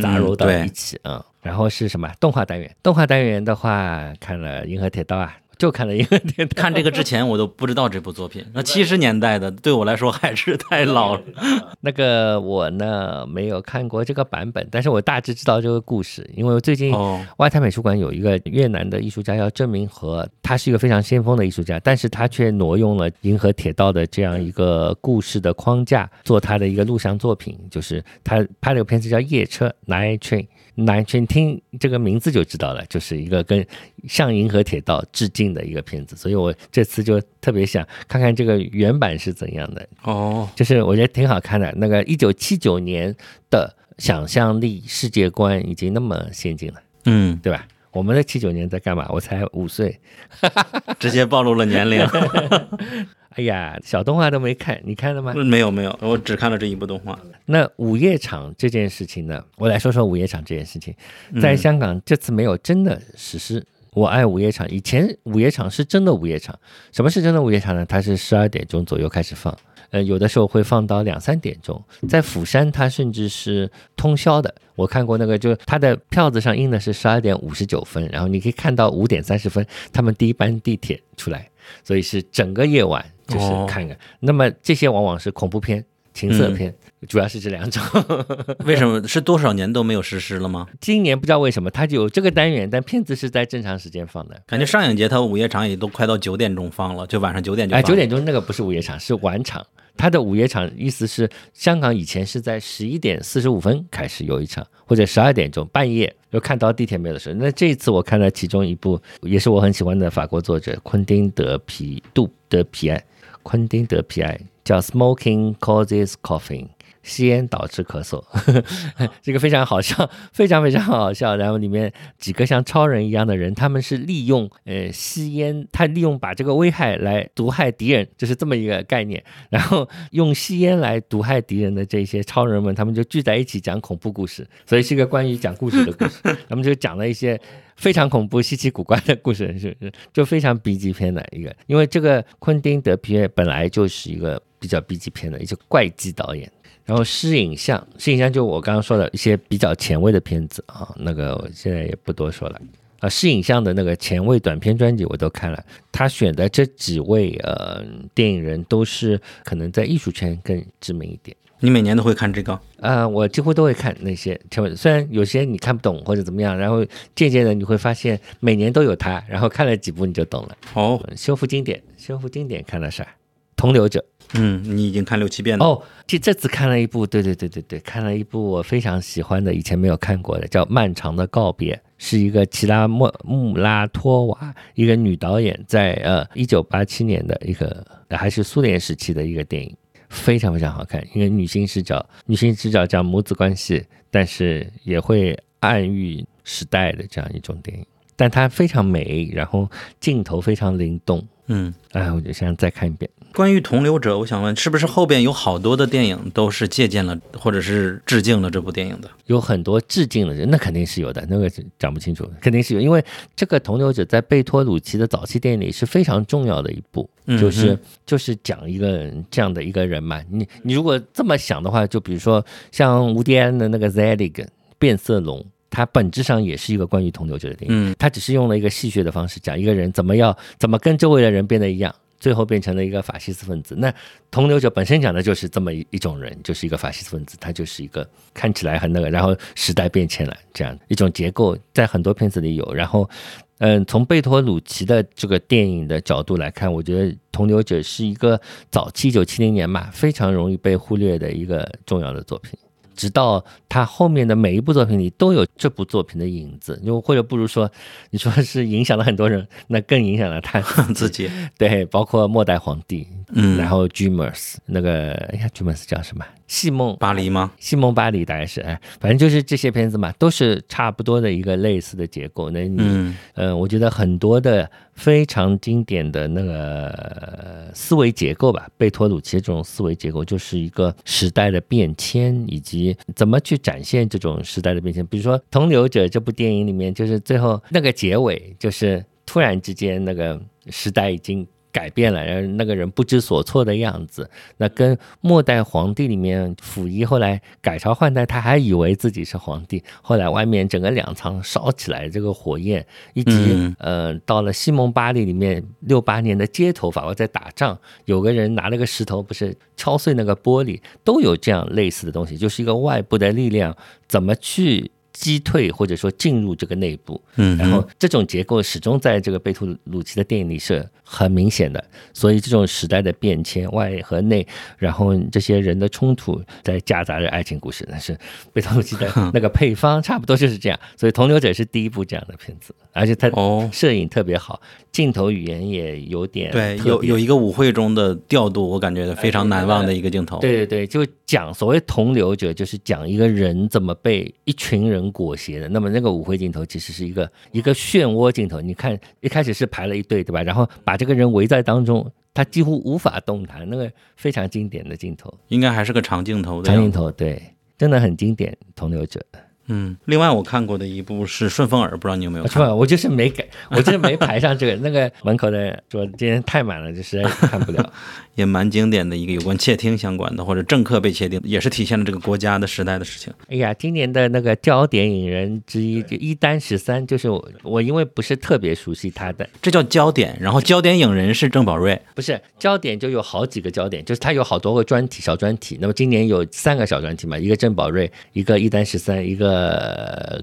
[0.02, 1.26] 杂糅到一起啊。
[1.42, 2.76] 然后是什么动画单元？
[2.84, 5.36] 动画单元的话，看了《银河铁道》啊。
[5.62, 8.44] 就看了一个电看这个之前我都不知道这部作品。
[8.52, 11.22] 那七十年代的对我来说还是太老了。
[11.82, 16.92] 那个我呢没有看过这个版本，但是我大致知道这个故事，因为最近
[17.38, 30.48] 外滩美术馆有一个越南的艺术家叫郑明和，他是一个非常先锋的艺术家，但是他却挪用了银河铁道的这样一个故事的框架做他的一个录像作品，就是他拍了个片子叫《夜车》（Night Train）。
[30.82, 33.66] 南圈听这个名字就知道了，就是一个跟
[34.08, 41.74] 向银河铁道致敬的一个片子，所以我这次就特别想看看这个原版是怎样的哦，就是我觉得挺好看的。
[41.78, 43.16] 那个一九七九年
[43.50, 47.68] 的想象力世界观已经那么先进了，嗯，对吧？
[47.92, 49.06] 我们的七九年在干嘛？
[49.10, 50.00] 我才五岁，
[50.98, 52.02] 直接暴露了年龄。
[53.36, 55.34] 哎呀，小动画都没看，你看了吗？
[55.34, 57.18] 没有没有，我只看了这一部动画。
[57.46, 59.42] 那午夜场这件事情呢？
[59.58, 60.94] 我来说说午夜场这件事情。
[61.42, 63.66] 在香港这次没有真的实施。
[63.94, 66.58] 我爱午夜场，以前午夜场是真的午夜场。
[66.92, 67.86] 什么是真的午夜场呢？
[67.86, 69.58] 它是十二点钟左右开始放，
[69.92, 71.82] 呃，有的时候会放到两三点钟。
[72.10, 74.54] 在釜山，它甚至是通宵的。
[74.76, 81.50] 我看过那个，就它的票子上印的是十二点五十九分，然后你可以看到五点三十分，他们第一班地铁出来，
[81.84, 83.06] 所以是整个夜晚。
[83.32, 86.74] 就是看看，那么这些往往是恐怖片、情色片，
[87.08, 87.82] 主要是这两种。
[88.66, 90.68] 为什么是多少年都没有实施了吗？
[90.80, 94.42] 今年不知道为什么，它就有这个单元，但片子是在正常时间放的。
[94.46, 97.76] 感觉上影节它午夜场也都快到九点钟放了，就晚上九点就。
[97.76, 99.66] 哎，九点钟那个不是午夜场，是晚场。
[99.98, 107.36] 它的午夜场意思是，香港以前是在十一点四十五分开始有一场，或者十二点钟半夜就看到地铁没有的时候。
[107.36, 113.04] 那这一次我看了其中一部，也是我很喜欢的法国作者昆汀德皮杜德皮埃。
[113.44, 116.68] 昆汀德皮埃叫 Smoking causes coughing，
[117.02, 118.24] 吸烟导致咳嗽，
[119.22, 121.36] 这个非常好笑，非常非常好笑。
[121.36, 129.24] 然后里面几个像超人一样的人，他们是利用呃吸烟，他利用把这个危害来毒害敌人，就是这么一个概念。
[129.50, 136.22] 然后用吸烟来毒害敌人的这些超人们，他们就聚在一起讲恐怖故事，所以是一个关于讲故事的故事。
[136.48, 137.40] 他们就讲了一些。
[137.82, 141.52] 非常恐怖、稀奇古怪的故事，是是，就非常 B 级片的一个。
[141.66, 146.50] 因为这个昆汀·德皮耶本来就是一个比较 B 级片的一些怪迹导演。
[146.86, 152.62] 然后诗影像，诗影像就我刚刚说的一些比较前卫的片子啊，那个我现在也不多说了。
[153.00, 161.36] 啊，试影像的那个前卫短片专辑我都看了，他选的这几位呃电影人都是可能在艺术圈更知名一点。
[161.62, 162.60] 你每年都会看这个？
[162.78, 166.86] 呃，我几乎都会看那些条文，虽然有些你看不懂或者怎么样，然后
[167.16, 170.58] 渐渐的你会发现每年都有它，然后看了几部你就懂了。
[170.74, 173.08] 哦，修复经典，修复经典看了啥？
[173.56, 174.04] 同流者。
[174.34, 175.66] 嗯，你已经看六七遍了。
[175.66, 189.76] 哦，这这次看了一部，对对对对对，看了一部我非常喜欢的，以前没有看过的，叫《漫长的告别》，是一个齐拉莫穆拉托娃一个女导演在呃一九八七年的一个还是苏联时期的一个电影，
[190.12, 197.86] 非常非常好看，因为女性视角，女性视角讲母子关系，但是也会暗喻时代的这样一种电影，
[198.18, 199.70] 但它非常美，然后
[200.02, 201.26] 镜头非常灵动。
[201.48, 203.10] 嗯，哎，我就想再看一遍。
[203.34, 209.10] 关于同流者，我想问，是不是后边有好多的电影都是借鉴了或者是致敬了这部电影的？
[209.26, 213.04] 有很多致敬的人，那肯定是有的，那个讲不清楚，肯定是有，因为
[213.36, 217.10] 这个同流者在贝托鲁奇的早期电影里是非常重要的一部，
[217.40, 220.22] 就是就是讲一个这样的一个人嘛。
[220.30, 224.32] 你你如果这么想的话，就比如说像吴迪安的那个《Zelig》
[224.78, 225.46] 变色龙。
[225.74, 233.76] 它本质上也是一个关于同流者的电影，它只是用了一个戏谑的方式讲一个人怎么要怎么跟周围的人变得一样，最后变成了一个法西斯分子。
[233.76, 233.94] 那
[234.30, 242.74] 同流者本身讲的就是这么一一种人，就是一个法西斯分子，他就是一个看起来很那个，然后时代变迁了这样一种结构，在很多片子里有。
[242.74, 243.10] 然后，
[243.58, 252.58] 嗯，从贝托鲁奇的这个电影的角度来看，我觉得同流者是一个早期一九七零年嘛，非常容易被忽略的一个重要的作品。
[253.02, 257.68] 直到他后面的每一部作品里都有这部作品的影子，就或者不如说，
[258.12, 260.62] 你说是影响了很多人，那更影响了他
[260.94, 261.28] 自己。
[261.58, 266.24] 对，包括末代皇帝，嗯，然后 Dreamers 那个，哎呀，Dreamers 叫什么？
[266.46, 267.52] 戏梦巴黎吗？
[267.58, 272.52] 戏梦巴黎大概是，哎，反正就是这些片子嘛，都是差不多的一个类似的结构。
[272.52, 285.06] 那你，嗯，我觉得很多的非常经典的那个思维结构吧，贝托鲁奇这种思维结构，就是一个时代的变迁，以及怎么去展现这种时代的变迁。
[285.08, 290.40] 比如说《同流者》这部电影里面，就是最后那个结尾，就是突然之间那个
[290.70, 291.48] 时代已经。
[291.72, 313.76] 改变了，然后那个人不知所措的样子，那跟末代皇帝里面溥仪后来改朝换代，他还以为自己是皇帝，后来外面整个粮仓烧起来这个火焰，以及呃到了西蒙巴利里面六八年的街头法国在打仗，有个人拿了个石头不是敲碎那个玻璃，都有这样类似的东西，就是一个外部的力量
[314.08, 314.92] 怎么去。
[315.14, 321.84] 击退或者说进入这个内部，嗯，然后这种结构始终在这个贝图鲁奇的电影里是很明显的，
[322.14, 324.46] 所以这种时代的变迁，外和内，
[324.78, 328.18] 然后这些人的冲突，在夹杂着爱情故事，但是
[328.54, 334.62] 贝图鲁奇的 那个配方差不多就是这样，所以《同流者》是第一部这样的片子，而且他哦，摄影特别好，
[334.94, 345.01] 镜头语言也有点对，有有一个舞会中的调度，我感觉非常难忘的一个镜头，对对对，就讲所谓同流者，就是讲一个人怎么被一群人。
[345.10, 348.60] 裹挟的，那么那个舞会镜头其实是一个一个漩涡镜头。
[348.60, 350.44] 你看一开始是排了一队，对吧？
[350.44, 356.68] 然后把这个人围在当中，他几乎无法动弹，那个非常经典的镜头，应该还是个长镜头的。
[356.68, 357.42] 长镜头，对，
[357.78, 358.58] 真的很经典。
[358.76, 359.24] 同流者。
[359.68, 362.76] 嗯，另外我看过的一部是《顺风耳》，不知道你有没有看？
[362.78, 364.76] 我就是没改， 我就是没排上这个。
[364.82, 367.94] 那个门口的说今天太满了，就实在看不了。
[368.36, 373.32] 也蛮经典的一个有关窃听相关的，或者政客被窃听，也是体现了这个国家的时代的事情。
[373.50, 380.36] 哎呀，今年的那个焦点影人之一就一丹十三，就是我，我因为不是特别熟悉他的，这叫焦点。
[380.40, 385.78] 然后焦点影人是郑宝瑞，不是焦点就有好几个焦点，就是他有好多个专题小专题。
[385.82, 389.61] 那么今年有三个小专题嘛，一个郑宝瑞，一个一丹十三，一个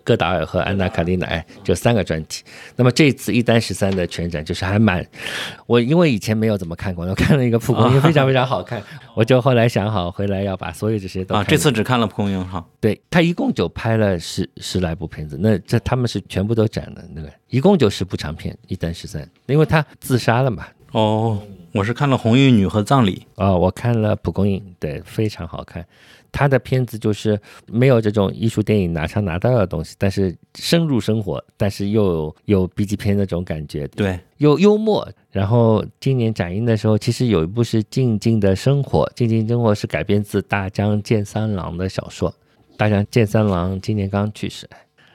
[0.04, 2.42] 戈达尔和安娜卡丽奈，就三个专题。
[2.74, 5.06] 那么这次一单十三的全展就是还蛮，
[5.66, 8.00] 我因为以前没有怎么看过，我看了一个蒲公英。
[8.00, 8.82] 非常非常好看，
[9.14, 12.64] 我就后来想好回来要把所有这些都啊，这次只看了蒲公英哈。
[12.80, 20.66] 对他一共就拍了十十来部片子，那这他们是全部都展了那个，一共就十部长片，一单十三，因为他自杀了嘛。
[20.92, 21.38] 哦，
[21.72, 25.84] 我是看了《红衣女》和《葬礼》啊，我看了蒲公英，对，非常好看。
[26.33, 35.09] 他的片子就是没有这种艺术电影拿枪拿刀的东西，但是深入生活，但是又有有 B 级片那种感觉，对，又幽默。
[35.31, 42.33] 然后今年展映的时候，其实有一部是《静静的生活》，《静静生活》是改编自大江健三郎的小说。
[42.76, 44.68] 大江健三郎今年刚去世，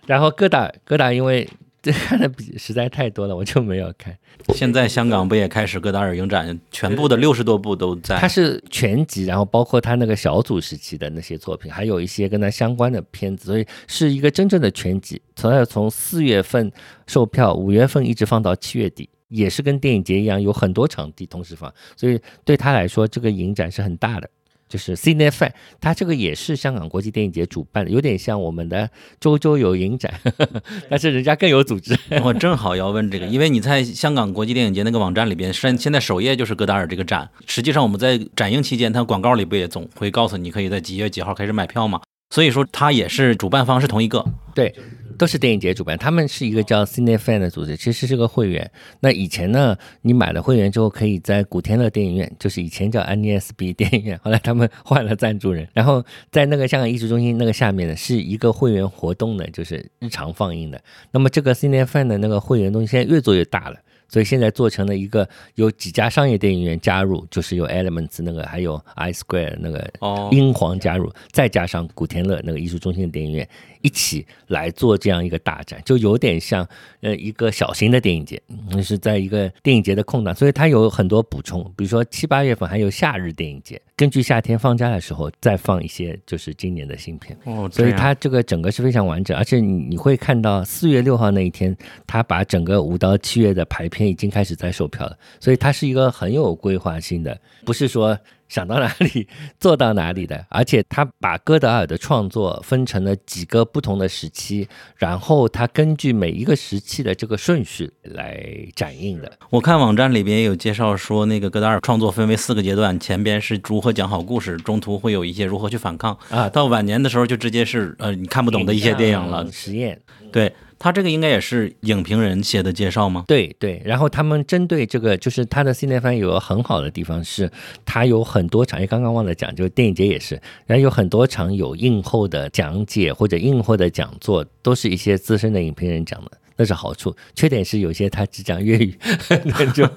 [0.05, 1.47] 然后戈达尔，戈达尔因为
[1.83, 4.17] 这 看的比实在太多了，我就没有看。
[4.55, 8.17] 现在香港不也开始戈达尔影展，全部的六十多部都在。
[8.17, 15.21] 它是全集，然后包括他那个小组时期的那些作品，还有一些跟他相关的片子，所以是一个真正的全集。
[15.35, 16.71] 从从四月份
[17.05, 24.29] 售票，五月份一直放到七月底，也是跟电影节一样，有很多场地同时放，所以对他来说，这个影展是很大的。
[24.73, 30.11] 就是 CineFan，它这个也是香港国际电影节主办的，有点像我们的周周有影展，
[30.89, 31.95] 但是人家更有组织。
[32.23, 37.29] 我正好要问这个，因为你在香港国际电影节那个网站里边，现现在首页就是戈达尔这个展。
[37.45, 42.01] 实际上我们在展映期间，它广告里不也总会告诉你可以在几月几号开始买票吗？
[42.31, 44.25] 所以说它也是主办方是同一个。
[44.55, 44.73] 对。
[45.13, 48.69] 都是电影节主办，他们是一个叫 CineFan 的组织，其实是个会员。
[48.99, 60.81] 那以前呢，你买了会员之后，可以在古天乐电影院，就是以前叫 NESB 电影院，后来他们换了赞助人， 然后在那个香港艺术中心那个下面呢，是一个会员活动的，就是日常放映的。
[61.11, 63.77] 那么这个 CineFan 的那个会员东西现在越做越大了。
[64.09, 69.91] 所以现在做成了一个有几家商业电影院加入，就是有 Elements 那个，还有 i Square 那个
[70.29, 73.49] 英皇加入，再加上古天乐那个艺术中心的电影院
[73.83, 76.67] 一起来做这样一个大展，就有点像
[77.01, 91.75] 呃一个小型的电影节，那是在一个电影节的空档，所以它有很多补充，比如说七八月份还有夏日电影节，根据夏天放假的时候再放一些就是今年的新片，哦，所以它这个整个是非常完整，而且你你会看到四月六号那一天，
[92.07, 94.03] 它把整个五到七月的排片。
[94.13, 98.15] 已经开始在售票了，所以它是一个很有规划性的，不是说
[98.53, 99.27] 想到哪里
[99.59, 100.45] 做到哪里的。
[100.49, 108.45] 而且他把戈达尔的创作分成了几个不同的时期，然后他根据每一个时期的这个顺序来
[108.75, 109.31] 展映的。
[109.49, 119.99] 我看网站里边有介绍说，那个戈达尔创作分为四个阶段，前边是如何讲好故事，中途会有一些如何去反抗啊，到晚年的时候就直接是呃你看不懂的一些电影了，实验
[120.31, 120.53] 对。
[120.83, 123.23] 他这个应该也是影评人写的介绍吗？
[123.25, 127.49] 对对，然后他们针对这个，就是他的 CineFan 有个很好的地方是，
[127.85, 137.15] 他有很多场，刚刚忘了讲，就是电影节也是，然后有很多场有映后的讲解或者映后的讲座，都是一些资深的影评人讲的，那是好处。
[137.33, 138.93] 缺点是有些他只讲粤语，
[139.45, 139.87] 那就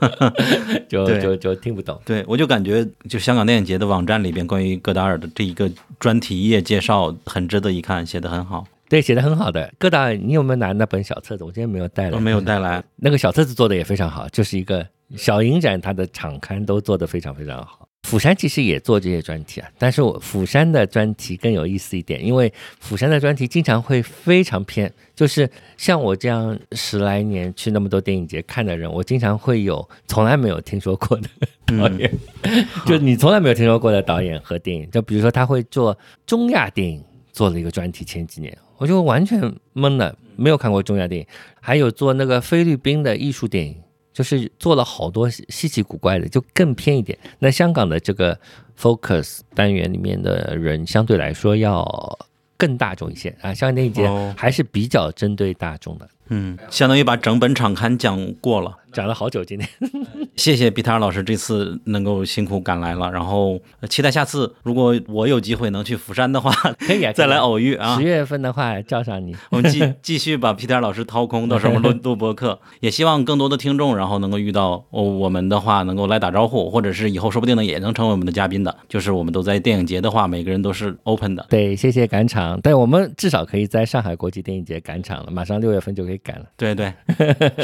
[0.89, 2.01] 就就就听不懂。
[2.05, 5.69] 对，我就感觉就香港电影节的网站里边关于戈达尔的这一个
[5.99, 8.65] 专题页介绍很值得一看，写的很好。
[8.89, 9.73] 对，写的很好的。
[9.79, 11.45] 戈达尔，你有没有拿那本小册子？
[11.45, 12.21] 我今天没有带来。
[12.21, 12.83] 没有带来。
[12.97, 17.89] 那个小册子做的也非常好，就是一个小影展，它的场刊都做的非常非常好。
[18.05, 31.29] 釜山其实也做这些专题啊，但是我釜山的专题更有意思一点，因为釜山的专题经常会非常偏，就是像我这样十来年去那么多电影节看的人，我经常会有从来没有听说过的
[31.67, 32.13] 导演，
[32.87, 37.03] 就你从来没有听说过的导演和电影，就比如说他会做中亚电影。
[37.37, 39.39] 做了一个专题，前几年我就完全
[39.75, 41.27] 懵了，没有看过中亚电影，
[41.61, 43.77] 还有做那个菲律宾的艺术电影，
[44.11, 47.19] 就是做了好多稀奇古怪的，就更偏一点。
[47.39, 48.41] 那香港的这个
[48.81, 52.19] focus 单元里面的人相对来说要
[52.57, 56.09] 更大众一些啊，香港电影节还是比较针对大众的。
[56.29, 59.45] 嗯，相当于把整本场刊讲过了，讲了好久。
[59.45, 59.69] 今天，
[60.37, 66.51] 谢谢比塔尔老师这次能够辛苦赶来了，然后期待下次如果我有机会能去釜山的话，
[66.81, 67.97] 可以再来偶遇啊。
[67.97, 72.59] 十月份的话叫上你，我们继 继续把皮特尔老师掏空，到时候录录播客。
[72.81, 78.77] 也希望更多的听众，然后能够遇到哦我们的话，能够来打招呼，或者是以后说不定呢也能成为我们的嘉宾的。
[78.89, 81.47] 就是我们都在电影节的话，每个人都是 open 的。
[81.49, 86.16] 对，谢谢赶场，但我们至少可以在上海国际电影节赶场了，马上六月份就可以。
[86.19, 86.93] 赶了，对对，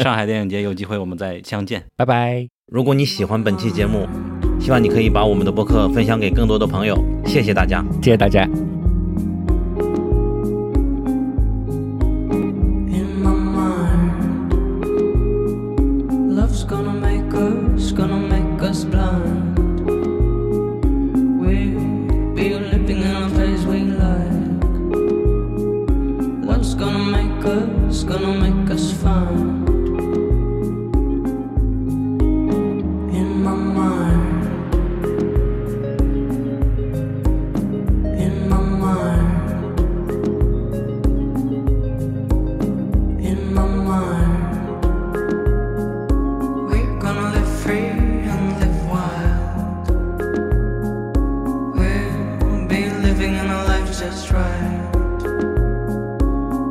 [0.02, 2.48] 上海电影节有机会我们再相见， 拜拜。
[2.66, 4.06] 如果你喜欢本期节目，
[4.60, 6.96] 希望你可以把我们的播客分享给更多的朋友，
[7.26, 8.48] 谢谢大家，谢谢大家。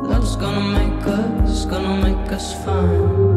[0.08, 3.31] Love's gonna make us, gonna make us fine.